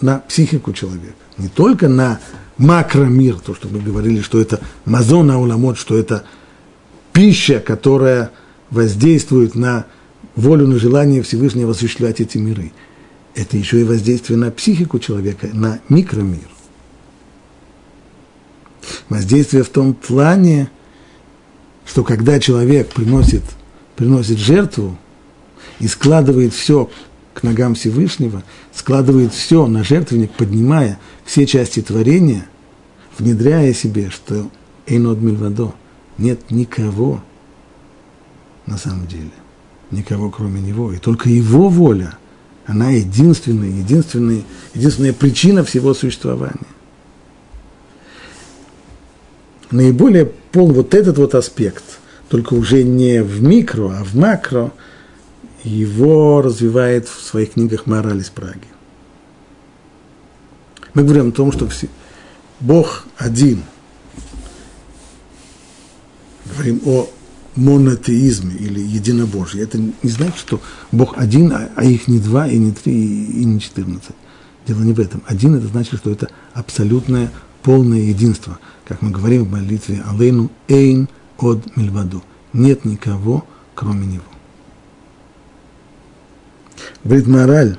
[0.00, 1.14] на психику человека.
[1.38, 2.20] Не только на
[2.58, 6.24] макромир, то, что мы говорили, что это мазона уламот, что это
[7.12, 8.30] пища, которая
[8.70, 9.86] воздействует на
[10.36, 12.72] волю, на желание Всевышнего осуществлять эти миры.
[13.34, 16.48] Это еще и воздействие на психику человека, на микромир.
[19.08, 20.70] Воздействие в том плане,
[21.84, 23.42] что когда человек приносит,
[23.96, 24.96] приносит жертву,
[25.80, 26.90] и складывает все
[27.32, 32.46] к ногам Всевышнего, складывает все на жертвенник, поднимая все части творения,
[33.18, 34.48] внедряя себе, что
[34.86, 35.74] Эйнод Мильвадо,
[36.16, 37.22] нет никого
[38.66, 39.30] на самом деле,
[39.94, 42.18] никого кроме него, и только его воля,
[42.66, 44.42] она единственная, единственная,
[44.74, 46.66] единственная причина всего существования.
[49.70, 51.84] Наиболее пол вот этот вот аспект,
[52.28, 54.72] только уже не в микро, а в макро–
[55.64, 58.68] его развивает в своих книгах мораль из Праги.
[60.92, 61.88] Мы говорим о том, что все,
[62.60, 63.64] Бог один.
[66.44, 67.08] Говорим о
[67.56, 69.60] монотеизме или единобожии.
[69.60, 70.60] Это не значит, что
[70.92, 74.16] Бог один, а, а их не два, и не три, и не четырнадцать.
[74.66, 75.22] Дело не в этом.
[75.26, 77.30] Один– это значит, что это абсолютное
[77.62, 78.58] полное единство.
[78.86, 82.22] Как мы говорим в молитве Алейну Эйн от Мильваду.
[82.52, 84.24] Нет никого, кроме него.
[87.02, 87.78] Говорит мораль.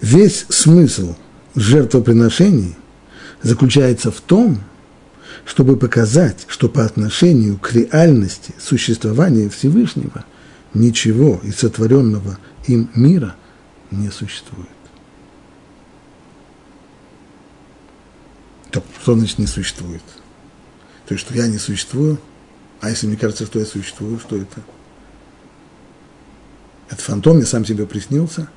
[0.00, 1.14] Весь смысл
[1.54, 2.76] жертвоприношений
[3.42, 4.58] заключается в том,
[5.44, 10.24] чтобы показать, что по отношению к реальности существования Всевышнего
[10.74, 13.34] ничего из сотворенного им мира
[13.90, 14.68] не существует.
[18.70, 20.02] То, что значит не существует?
[21.06, 22.18] То есть, что я не существую,
[22.80, 24.60] а если мне кажется, что я существую, что это?
[26.88, 28.48] Это фантом, я сам себе приснился.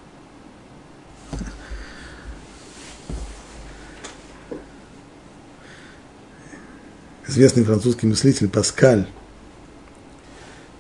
[7.36, 9.06] Известный французский мыслитель Паскаль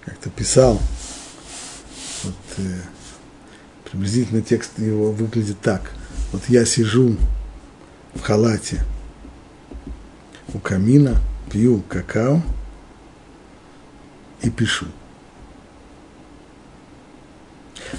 [0.05, 0.79] как-то писал,
[2.23, 2.79] вот, э,
[3.91, 5.91] приблизительно текст его выглядит так.
[6.31, 7.17] Вот я сижу
[8.13, 8.85] в халате
[10.53, 12.41] у камина– пью какао
[14.41, 14.85] и пишу.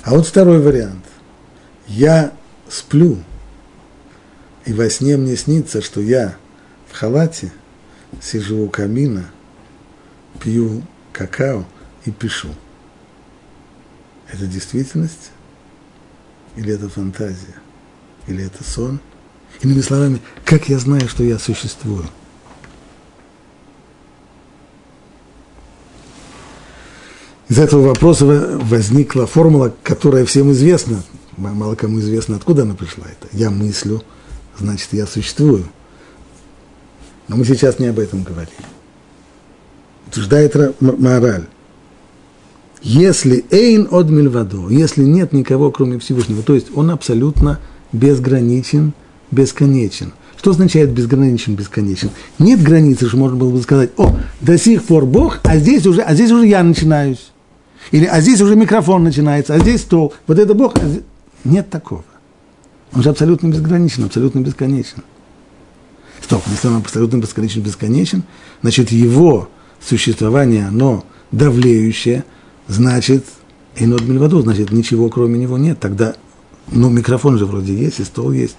[0.02, 1.04] А вот второй вариант.
[1.86, 2.32] Я
[2.70, 3.18] сплю,
[4.64, 6.36] и во сне мне снится, что я
[6.90, 7.52] в халате
[8.20, 9.30] сижу у камина,
[10.40, 11.64] пью какао
[12.04, 12.48] и пишу.
[14.32, 15.30] Это действительность?
[16.56, 17.54] Или это фантазия?
[18.26, 19.00] Или это сон?
[19.62, 22.06] Иными словами, как я знаю, что я существую?
[27.48, 31.02] Из этого вопроса возникла формула, которая всем известна.
[31.36, 33.04] Мало кому известно, откуда она пришла.
[33.06, 34.02] Это я мыслю,
[34.58, 35.66] значит, я существую.
[37.28, 38.54] Но мы сейчас не об этом говорим.
[40.08, 41.46] Утверждает мораль.
[42.82, 47.58] Если эйн от мильвадо, если нет никого, кроме Всевышнего, то есть он абсолютно
[47.92, 48.92] безграничен,
[49.30, 50.12] бесконечен.
[50.36, 52.10] Что означает безграничен, бесконечен?
[52.38, 56.02] Нет границы, что можно было бы сказать, о, до сих пор Бог, а здесь уже,
[56.02, 57.32] а здесь уже я начинаюсь.
[57.90, 60.12] Или, а здесь уже микрофон начинается, а здесь стол.
[60.26, 60.76] Вот это Бог.
[60.78, 61.02] А здесь...
[61.44, 62.04] Нет такого.
[62.92, 65.02] Он же абсолютно безграничен, абсолютно бесконечен.
[66.22, 68.24] Стоп, если он абсолютно бесконечен, бесконечен,
[68.62, 69.48] значит, его
[69.80, 72.24] существование, оно давлеющее,
[72.68, 73.24] значит,
[73.76, 75.78] и над мильваду, значит, ничего кроме него нет.
[75.78, 76.14] Тогда,
[76.68, 78.56] ну, микрофон же вроде есть, и стол есть,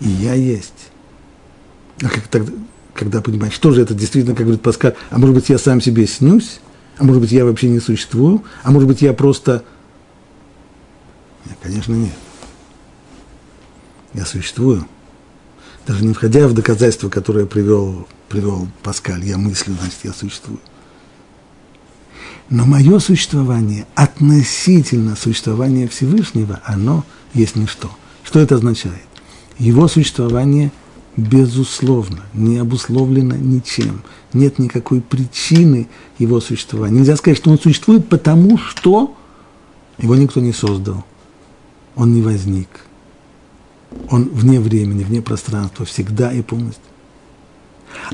[0.00, 0.90] и я есть.
[2.02, 2.52] А как тогда,
[2.94, 6.06] когда понимаешь, что же это действительно, как говорит Паскаль, а может быть, я сам себе
[6.06, 6.60] снюсь,
[6.98, 9.64] а может быть, я вообще не существую, а может быть, я просто...
[11.44, 12.12] Нет, конечно, нет.
[14.14, 14.86] Я существую.
[15.86, 20.58] Даже не входя в доказательства, которые привел, привел Паскаль, я мыслю, значит, я существую.
[22.50, 27.90] Но мое существование относительно существования Всевышнего, оно есть ничто.
[28.24, 29.06] Что это означает?
[29.58, 30.72] Его существование
[31.16, 34.02] безусловно, не обусловлено ничем.
[34.32, 36.98] Нет никакой причины его существования.
[36.98, 39.16] Нельзя сказать, что он существует, потому что
[39.98, 41.04] его никто не создал.
[41.94, 42.68] Он не возник.
[44.10, 46.82] Он вне времени, вне пространства, всегда и полностью.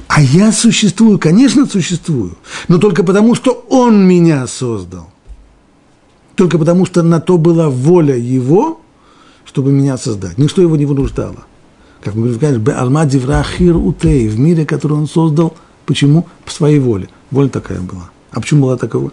[0.09, 2.37] А я существую, конечно, существую,
[2.68, 5.11] но только потому, что Он меня создал.
[6.35, 8.80] Только потому, что на то была воля Его,
[9.45, 10.39] чтобы меня создать.
[10.39, 11.45] Ничто его не вынуждало.
[12.03, 15.55] Как мы говорим, Алмади Врахир Утей, в мире, который Он создал,
[15.85, 16.26] почему?
[16.45, 17.09] По своей воле.
[17.30, 18.11] Воля такая была.
[18.30, 19.12] А почему была такова?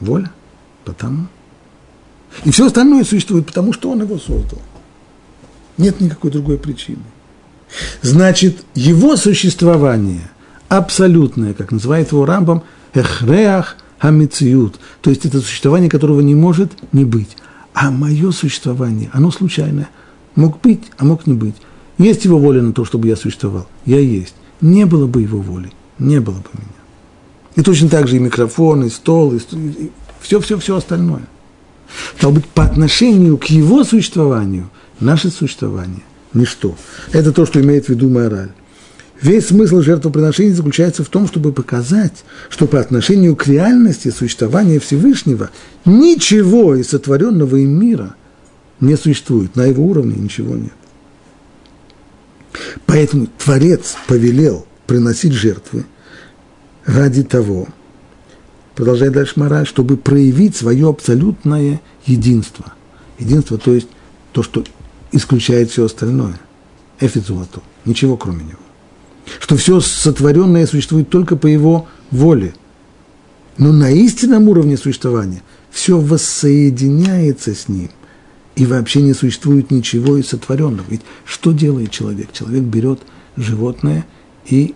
[0.00, 0.30] Воля.
[0.84, 1.26] Потому.
[2.44, 4.60] И все остальное существует, потому что Он его создал.
[5.78, 7.02] Нет никакой другой причины.
[8.02, 10.30] Значит, его существование
[10.68, 12.62] абсолютное, как называет его Рамбам,
[12.94, 17.36] эхреах хамициют, то есть это существование, которого не может не быть.
[17.74, 19.88] А мое существование, оно случайное.
[20.34, 21.54] Мог быть, а мог не быть.
[21.96, 23.68] Есть его воля на то, чтобы я существовал.
[23.84, 24.34] Я есть.
[24.60, 26.68] Не было бы его воли, не было бы меня.
[27.56, 31.22] И точно так же и микрофон, и стол, и все-все-все остальное.
[32.16, 34.68] Стало быть, по отношению к его существованию,
[35.00, 36.02] наше существование
[36.34, 36.76] ничто.
[37.12, 38.50] Это то, что имеет в виду мораль.
[39.20, 45.50] Весь смысл жертвоприношения заключается в том, чтобы показать, что по отношению к реальности существования Всевышнего
[45.84, 48.14] ничего из сотворенного им мира
[48.80, 49.56] не существует.
[49.56, 50.72] На его уровне ничего нет.
[52.86, 55.84] Поэтому Творец повелел приносить жертвы
[56.86, 57.68] ради того,
[58.76, 62.72] продолжает дальше мораль, чтобы проявить свое абсолютное единство.
[63.18, 63.88] Единство, то есть
[64.32, 64.64] то, что
[65.12, 66.38] исключает все остальное.
[67.00, 67.62] Эфицулату.
[67.84, 68.58] Ничего кроме него.
[69.40, 72.54] Что все сотворенное существует только по его воле.
[73.56, 77.90] Но на истинном уровне существования все воссоединяется с ним.
[78.56, 80.86] И вообще не существует ничего из сотворенного.
[80.88, 82.32] Ведь что делает человек?
[82.32, 83.00] Человек берет
[83.36, 84.04] животное
[84.46, 84.74] и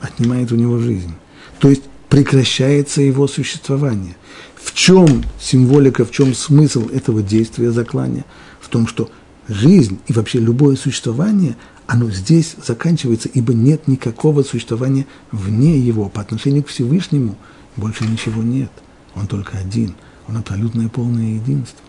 [0.00, 1.12] отнимает у него жизнь.
[1.58, 4.16] То есть прекращается его существование.
[4.54, 8.24] В чем символика, в чем смысл этого действия заклания?
[8.60, 9.10] В том, что
[9.48, 16.08] жизнь и вообще любое существование, оно здесь заканчивается, ибо нет никакого существования вне его.
[16.08, 17.36] По отношению к Всевышнему
[17.76, 18.70] больше ничего нет.
[19.14, 19.94] Он только один.
[20.28, 21.80] Он абсолютное полное единство.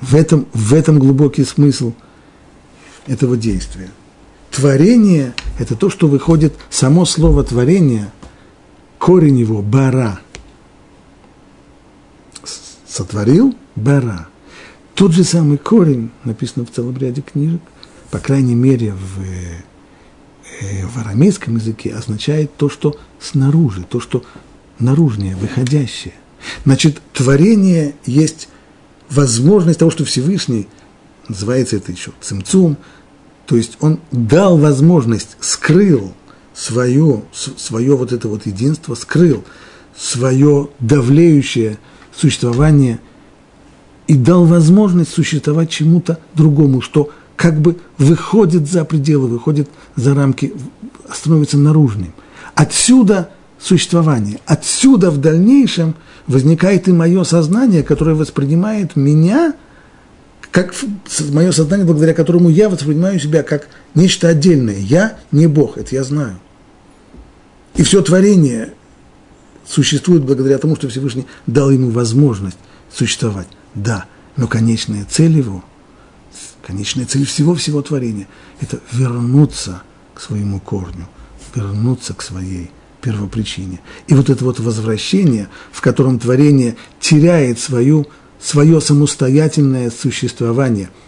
[0.00, 1.92] В этом, в этом глубокий смысл
[3.06, 3.90] этого действия.
[4.50, 8.12] Творение– это то, что выходит, само слово творение,
[8.98, 10.20] корень его– бара.
[12.86, 14.28] Сотворил– бара–
[14.96, 17.60] тот же самый корень, написано в целом ряде книжек,
[18.10, 19.20] по крайней мере в,
[20.62, 24.24] э, в арамейском языке, означает то, что снаружи, то, что
[24.78, 26.14] наружнее, выходящее.
[26.64, 28.48] Значит, творение есть
[29.10, 30.66] возможность того, что Всевышний,
[31.28, 32.78] называется это еще цимцум,
[33.44, 36.14] то есть он дал возможность, скрыл
[36.54, 39.44] свое, свое вот это вот единство, скрыл
[39.94, 41.78] свое давлеющее
[42.14, 42.98] существование–
[44.06, 50.54] и дал возможность существовать чему-то другому, что как бы выходит за пределы, выходит за рамки,
[51.12, 52.12] становится наружным.
[52.54, 55.94] Отсюда существование, отсюда в дальнейшем
[56.26, 59.54] возникает и мое сознание, которое воспринимает меня
[60.50, 60.74] как
[61.32, 64.78] мое сознание, благодаря которому я воспринимаю себя как нечто отдельное.
[64.78, 66.38] Я не Бог, это я знаю.
[67.74, 68.72] И все творение
[69.68, 72.56] существует благодаря тому, что Всевышний дал ему возможность
[72.90, 73.48] существовать.
[73.76, 74.06] Да,
[74.36, 75.62] но конечная цель его,
[76.66, 78.26] конечная цель всего-всего творения–
[78.60, 79.82] это вернуться
[80.14, 81.06] к своему корню,
[81.54, 82.70] вернуться к своей
[83.02, 83.80] первопричине.
[84.08, 88.06] И вот это вот возвращение, в котором творение теряет свою,
[88.40, 90.90] свое самостоятельное существование–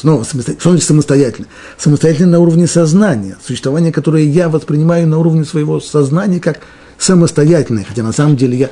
[0.00, 6.40] снова самостоятельно, самостоятельно, самостоятельно на уровне сознания, существование, которое я воспринимаю на уровне своего сознания
[6.40, 6.60] как
[6.96, 8.70] самостоятельное, хотя на самом деле я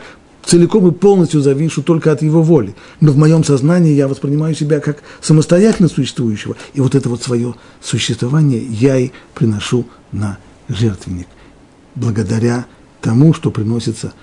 [0.49, 2.75] целиком и полностью завишу только от его воли.
[3.01, 6.57] Но в моем сознании я воспринимаю себя как самостоятельно существующего.
[6.73, 10.39] И вот это вот свое существование я и приношу на
[10.69, 11.27] жертвенник.
[11.95, 12.65] Благодаря
[13.03, 14.15] тому, что приносится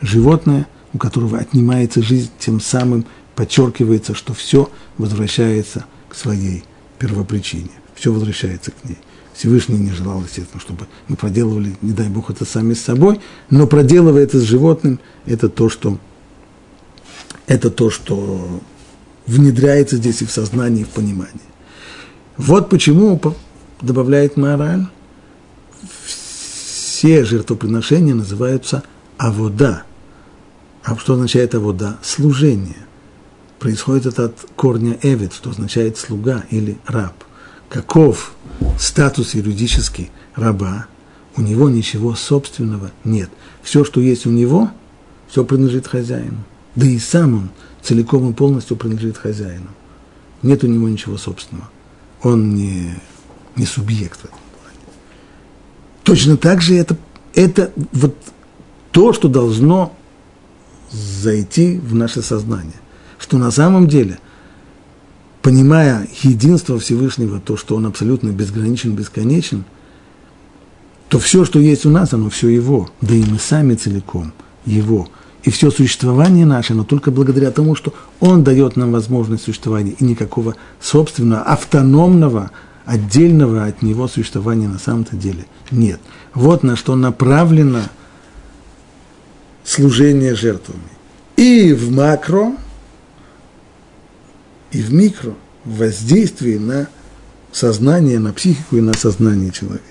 [0.00, 6.64] животное, у которого отнимается жизнь, тем самым подчеркивается, что все возвращается к своей
[6.98, 8.98] первопричине, все возвращается к ней.
[9.34, 13.20] Всевышний не желал, естественно, чтобы мы проделывали, не дай Бог, это сами с собой,
[13.50, 15.98] но проделывая это с животным, это то, что,
[17.46, 18.60] это то, что
[19.26, 21.32] внедряется здесь и в сознание, и в понимание.
[22.36, 23.20] Вот почему,
[23.80, 24.86] добавляет мораль,
[26.04, 28.84] все жертвоприношения называются
[29.16, 29.84] авода.
[30.84, 31.98] А что означает авода?
[32.02, 32.86] Служение.
[33.58, 37.14] Происходит это от корня эвид, что означает слуга или раб.
[37.68, 38.34] Каков
[38.78, 40.86] статус юридический раба,
[41.36, 43.30] у него ничего собственного нет.
[43.62, 44.70] Все, что есть у него,
[45.28, 46.44] все принадлежит хозяину.
[46.74, 47.50] Да и сам он
[47.82, 49.68] целиком и полностью принадлежит хозяину.
[50.42, 51.68] Нет у него ничего собственного.
[52.22, 52.94] Он не,
[53.56, 54.78] не субъект в этом плане.
[56.02, 56.96] Точно так же это,
[57.34, 58.16] это вот
[58.90, 59.96] то, что должно
[60.90, 62.74] зайти в наше сознание.
[63.18, 64.18] Что на самом деле–
[65.42, 69.64] понимая единство Всевышнего, то, что Он абсолютно безграничен, бесконечен,
[71.08, 74.32] то все, что есть у нас, оно все Его, да и мы сами целиком
[74.64, 75.08] Его.
[75.42, 80.04] И все существование наше, оно только благодаря тому, что Он дает нам возможность существования, и
[80.04, 82.52] никакого собственного, автономного,
[82.86, 86.00] отдельного от Него существования на самом-то деле нет.
[86.32, 87.82] Вот на что направлено
[89.64, 90.80] служение жертвами.
[91.36, 92.52] И в макро–
[94.72, 96.88] и в микро, в воздействии на
[97.52, 99.88] сознание, на психику и на сознание человека.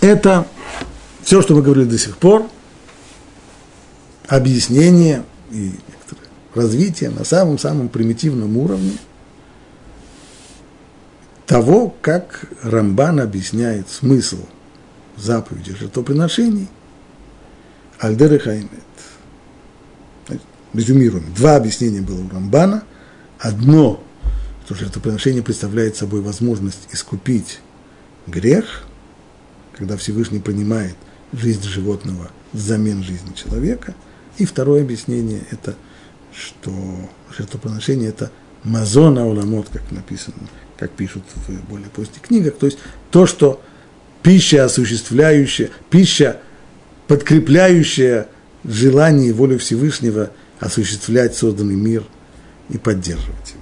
[0.00, 0.46] Это
[1.22, 2.48] все, что мы говорили до сих пор,
[4.26, 5.72] объяснение и
[6.54, 8.92] развитие на самом-самом примитивном уровне
[11.46, 14.44] того, как Рамбан объясняет смысл–
[15.16, 16.68] заповеди жертвоприношений,
[17.98, 18.70] Альдеры Хаймет.
[20.72, 21.32] Резюмируем.
[21.34, 22.82] Два объяснения было у Рамбана.
[23.38, 24.02] Одно,
[24.64, 27.60] что жертвоприношение представляет собой возможность искупить
[28.26, 28.84] грех,
[29.72, 30.96] когда Всевышний принимает
[31.32, 33.94] жизнь животного взамен жизни человека.
[34.36, 35.74] И второе объяснение– это,
[36.34, 36.72] что
[37.36, 38.30] жертвоприношение– это
[38.64, 40.36] мазон ауламот, как написано,
[40.76, 42.78] как пишут в более поздних книгах, то есть
[43.10, 43.62] то, что
[44.26, 46.40] пища осуществляющая, пища,
[47.06, 48.26] подкрепляющая
[48.64, 52.02] желание и волю Всевышнего осуществлять созданный мир
[52.68, 53.60] и поддерживать его.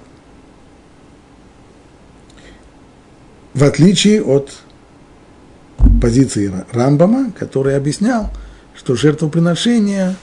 [3.53, 4.53] В отличие от
[6.01, 8.33] позиции Рамбама, который объяснял,
[8.75, 10.15] что жертвоприношения,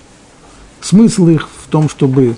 [0.80, 2.34] смысл их в том, чтобы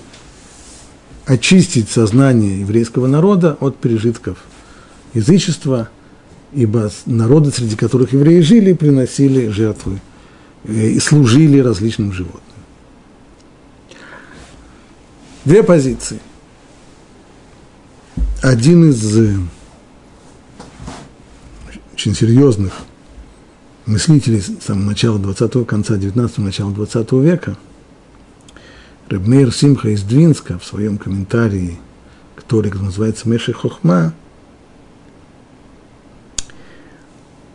[1.25, 4.37] очистить сознание еврейского народа от пережитков
[5.15, 5.89] язычества–
[6.55, 9.99] ибо народы, среди которых евреи жили, приносили жертвы
[10.63, 12.41] э, и служили различным животным.
[15.43, 16.19] Две позиции.
[18.41, 19.35] Один из э,
[21.93, 22.73] очень серьезных
[23.85, 27.57] мыслителей с самого начала 20-го, конца 19-го, начала 20 века,
[29.09, 31.77] Ребмейр Симха из Двинска в своем комментарии,
[32.35, 34.13] который называется Меши Хохма,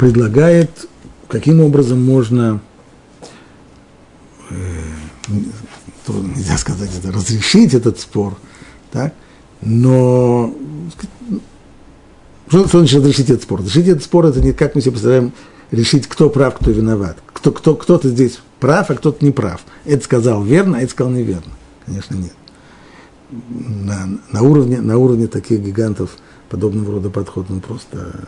[0.00, 0.88] предлагает,
[1.28, 2.62] каким образом можно,
[4.48, 4.54] э,
[6.08, 8.38] нельзя сказать, это, разрешить этот спор,
[8.92, 9.12] так?
[9.60, 10.54] но
[12.48, 13.60] что, что значит разрешить этот спор?
[13.60, 15.32] Разрешить этот спор, это не как мы себе представляем,
[15.70, 17.18] решить, кто прав, кто виноват.
[17.34, 19.60] Кто, кто, кто-то здесь прав, а кто-то не прав.
[19.84, 21.52] Это сказал верно, а это сказал неверно.
[21.84, 22.32] Конечно, нет.
[23.30, 26.16] На, на, уровне, на уровне таких гигантов
[26.48, 28.24] подобного рода подход, он просто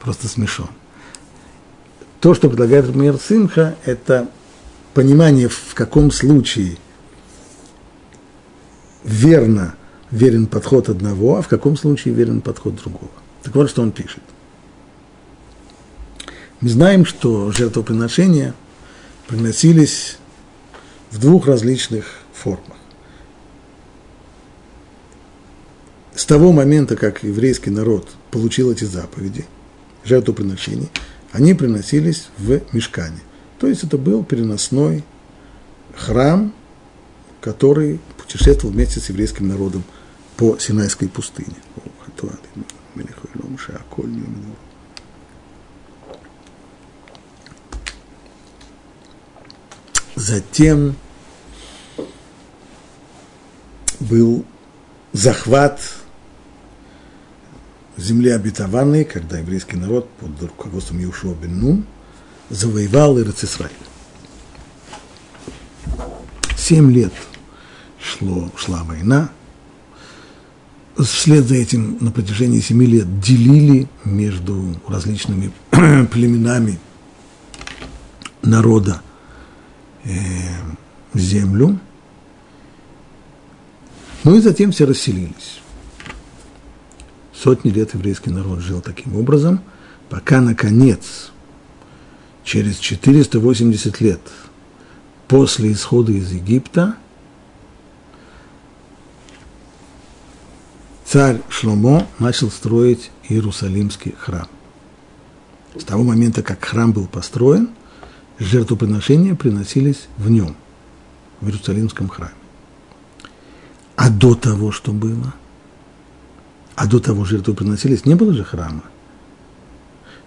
[0.00, 0.70] просто смешон.
[2.20, 4.28] То, что предлагает Рамир Симха, это
[4.94, 6.76] понимание, в каком случае
[9.04, 9.74] верно
[10.10, 13.12] верен подход одного, а в каком случае верен подход другого.
[13.42, 14.22] Так вот, что он пишет.
[16.60, 18.54] Мы знаем, что жертвоприношения
[19.28, 20.18] приносились
[21.10, 22.76] в двух различных формах.
[26.14, 29.46] С того момента, как еврейский народ получил эти заповеди–
[30.04, 30.90] жертвоприношений,
[31.32, 33.20] они приносились в мешкане.
[33.58, 35.04] То есть это был переносной
[35.94, 36.52] храм,
[37.40, 39.84] который путешествовал вместе с еврейским народом
[40.36, 41.56] по Синайской пустыне.
[50.16, 50.96] Затем
[54.00, 54.44] был
[55.12, 55.80] захват
[58.00, 61.86] земли обетованной, когда еврейский народ под руководством Иешуа бен Нун
[62.48, 63.72] завоевал Ирцисраиль.
[66.56, 67.12] Семь лет
[68.00, 69.30] шло, шла война.
[70.96, 76.78] Вслед за этим на протяжении семи лет делили между различными племенами
[78.42, 79.00] народа
[80.04, 80.10] э,
[81.14, 81.78] землю.
[84.24, 85.60] Ну и затем все расселились.
[87.42, 89.60] Сотни лет еврейский народ жил таким образом,
[90.10, 91.30] пока, наконец,
[92.44, 94.20] через 480 лет
[95.26, 96.96] после исхода из Египта,
[101.06, 104.48] царь Шломо начал строить Иерусалимский храм.
[105.76, 107.70] С того момента, как храм был построен,
[108.38, 110.56] жертвоприношения приносились в нем,
[111.40, 112.34] в Иерусалимском храме.
[113.96, 115.32] А до того, что было?
[116.80, 118.84] А до того жертвы приносились, не было же храма.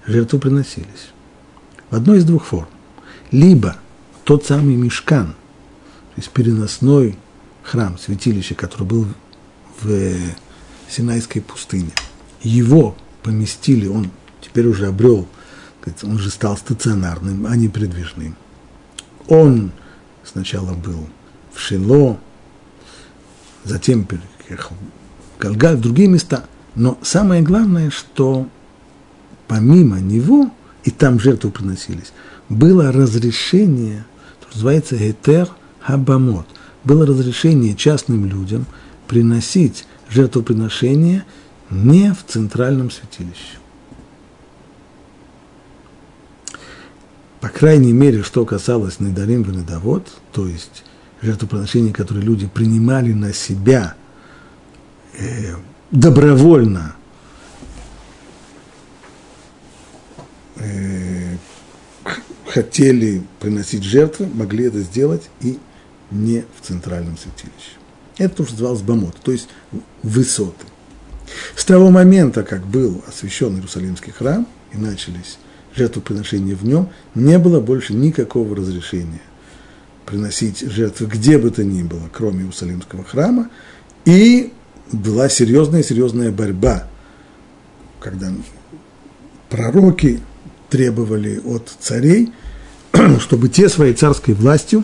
[0.05, 1.09] Жертвы приносились.
[1.89, 2.67] В одной из двух форм.
[3.31, 3.77] Либо
[4.23, 7.17] тот самый мешкан, то есть переносной
[7.63, 9.07] храм, святилище, который был
[9.81, 10.15] в
[10.87, 11.89] Синайской пустыне,
[12.43, 15.27] его поместили, он теперь уже обрел,
[16.03, 18.35] он же стал стационарным, а не передвижным.
[19.27, 19.71] Он
[20.23, 21.09] сначала был
[21.51, 22.19] в Шило,
[23.63, 24.77] затем переехал
[25.43, 26.45] Галгаль, другие места.
[26.75, 28.47] Но самое главное, что
[29.47, 30.49] помимо него,
[30.85, 32.13] и там жертвы приносились,
[32.47, 34.05] было разрешение,
[34.39, 35.49] что называется Гетер
[35.81, 36.47] Хабамот,
[36.85, 38.65] было разрешение частным людям
[39.07, 41.25] приносить жертвоприношения
[41.69, 43.57] не в центральном святилище.
[47.41, 50.85] По крайней мере, что касалось Недарим и Недовод, то есть
[51.21, 53.95] жертвоприношений, которые люди принимали на себя–
[55.91, 56.95] добровольно
[60.55, 61.37] э,
[62.47, 65.59] хотели приносить жертвы, могли это сделать и
[66.11, 67.77] не в центральном святилище.
[68.17, 69.49] Это то, что называлось бамот, то есть
[70.03, 70.65] высоты.
[71.55, 75.37] С того момента, как был освящен Иерусалимский храм и начались
[75.75, 79.21] жертвоприношения в нем, не было больше никакого разрешения
[80.05, 83.49] приносить жертвы где бы то ни было, кроме Иерусалимского храма,
[84.05, 84.51] и
[84.93, 86.87] была серьезная-серьезная борьба,
[87.99, 88.31] когда
[89.49, 90.21] пророки
[90.69, 92.31] требовали от царей,
[93.19, 94.83] чтобы те своей царской властью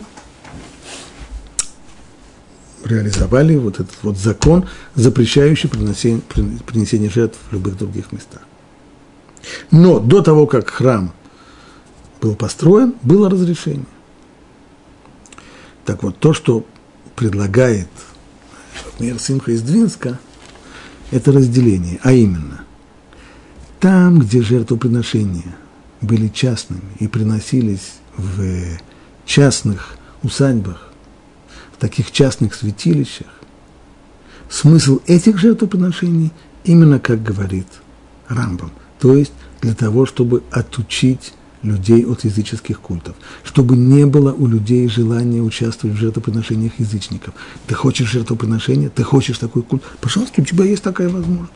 [2.84, 6.22] реализовали вот этот вот закон, запрещающий принесение,
[6.66, 8.42] принесение жертв в любых других местах.
[9.70, 11.12] Но до того, как храм
[12.20, 13.86] был построен, было разрешение.
[15.84, 16.66] Так вот, то, что
[17.16, 17.88] предлагает
[19.00, 20.18] Мейр Симха из Двинска,
[21.10, 22.64] это разделение, а именно,
[23.80, 25.56] там, где жертвоприношения
[26.02, 28.78] были частными и приносились в
[29.24, 30.92] частных усадьбах,
[31.72, 33.28] в таких частных святилищах,
[34.50, 36.30] смысл этих жертвоприношений
[36.64, 37.68] именно как говорит
[38.28, 38.70] Рамбам,
[39.00, 39.32] то есть
[39.62, 41.32] для того, чтобы отучить
[41.62, 47.34] людей от языческих культов, чтобы не было у людей желания участвовать в жертвоприношениях язычников.
[47.66, 51.52] Ты хочешь жертвоприношения, ты хочешь такой культ, пожалуйста, у тебя есть такая возможность.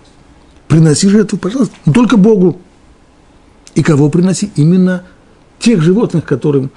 [0.68, 2.60] Приноси жертву, пожалуйста, но только Богу.
[3.74, 4.50] И кого приноси?
[4.56, 5.04] Именно
[5.58, 6.70] тех животных, которым,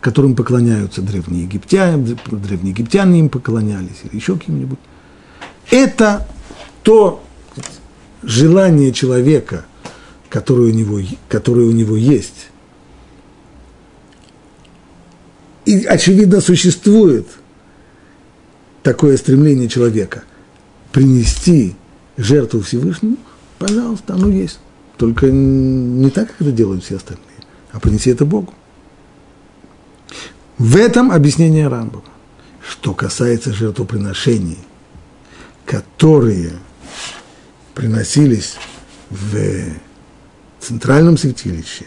[0.00, 4.78] которым поклоняются древние египтяне, древние египтяне им поклонялись, или еще кем-нибудь.
[5.70, 6.26] Это
[6.82, 7.22] то
[8.22, 9.64] желание человека,
[10.28, 12.50] которое у него, которое у него есть,
[15.64, 17.26] И, очевидно, существует
[18.82, 20.24] такое стремление человека
[20.92, 21.74] принести
[22.16, 23.16] жертву Всевышнему,
[23.58, 24.58] пожалуйста, оно есть.
[24.96, 27.24] Только не так, как это делают все остальные,
[27.72, 28.52] а принеси это Богу.
[30.58, 32.04] В этом объяснение Рамбова.
[32.66, 34.58] Что касается жертвоприношений,
[35.66, 36.52] которые
[37.74, 38.54] приносились
[39.10, 39.36] в
[40.60, 41.86] центральном святилище,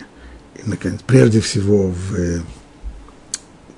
[0.55, 2.41] и, наконец, прежде всего в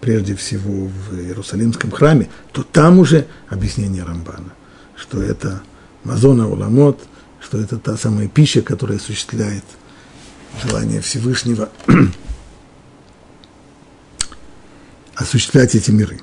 [0.01, 4.53] прежде всего в Иерусалимском храме, то там уже объяснение Рамбана,
[4.95, 5.61] что это
[6.03, 6.99] Мазона Уламот,
[7.41, 9.63] что это та самая пища, которая осуществляет
[10.63, 11.69] желание Всевышнего
[15.15, 16.19] осуществлять эти миры.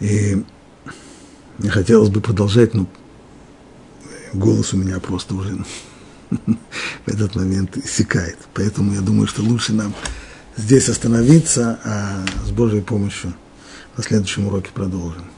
[0.00, 0.42] И
[1.58, 2.86] мне хотелось бы продолжать, но
[4.32, 5.58] голос у меня просто уже
[6.30, 8.38] в этот момент иссякает.
[8.54, 9.94] Поэтому я думаю, что лучше нам
[10.60, 13.34] здесь остановиться, а с Божьей помощью
[13.96, 15.29] на следующем уроке продолжим.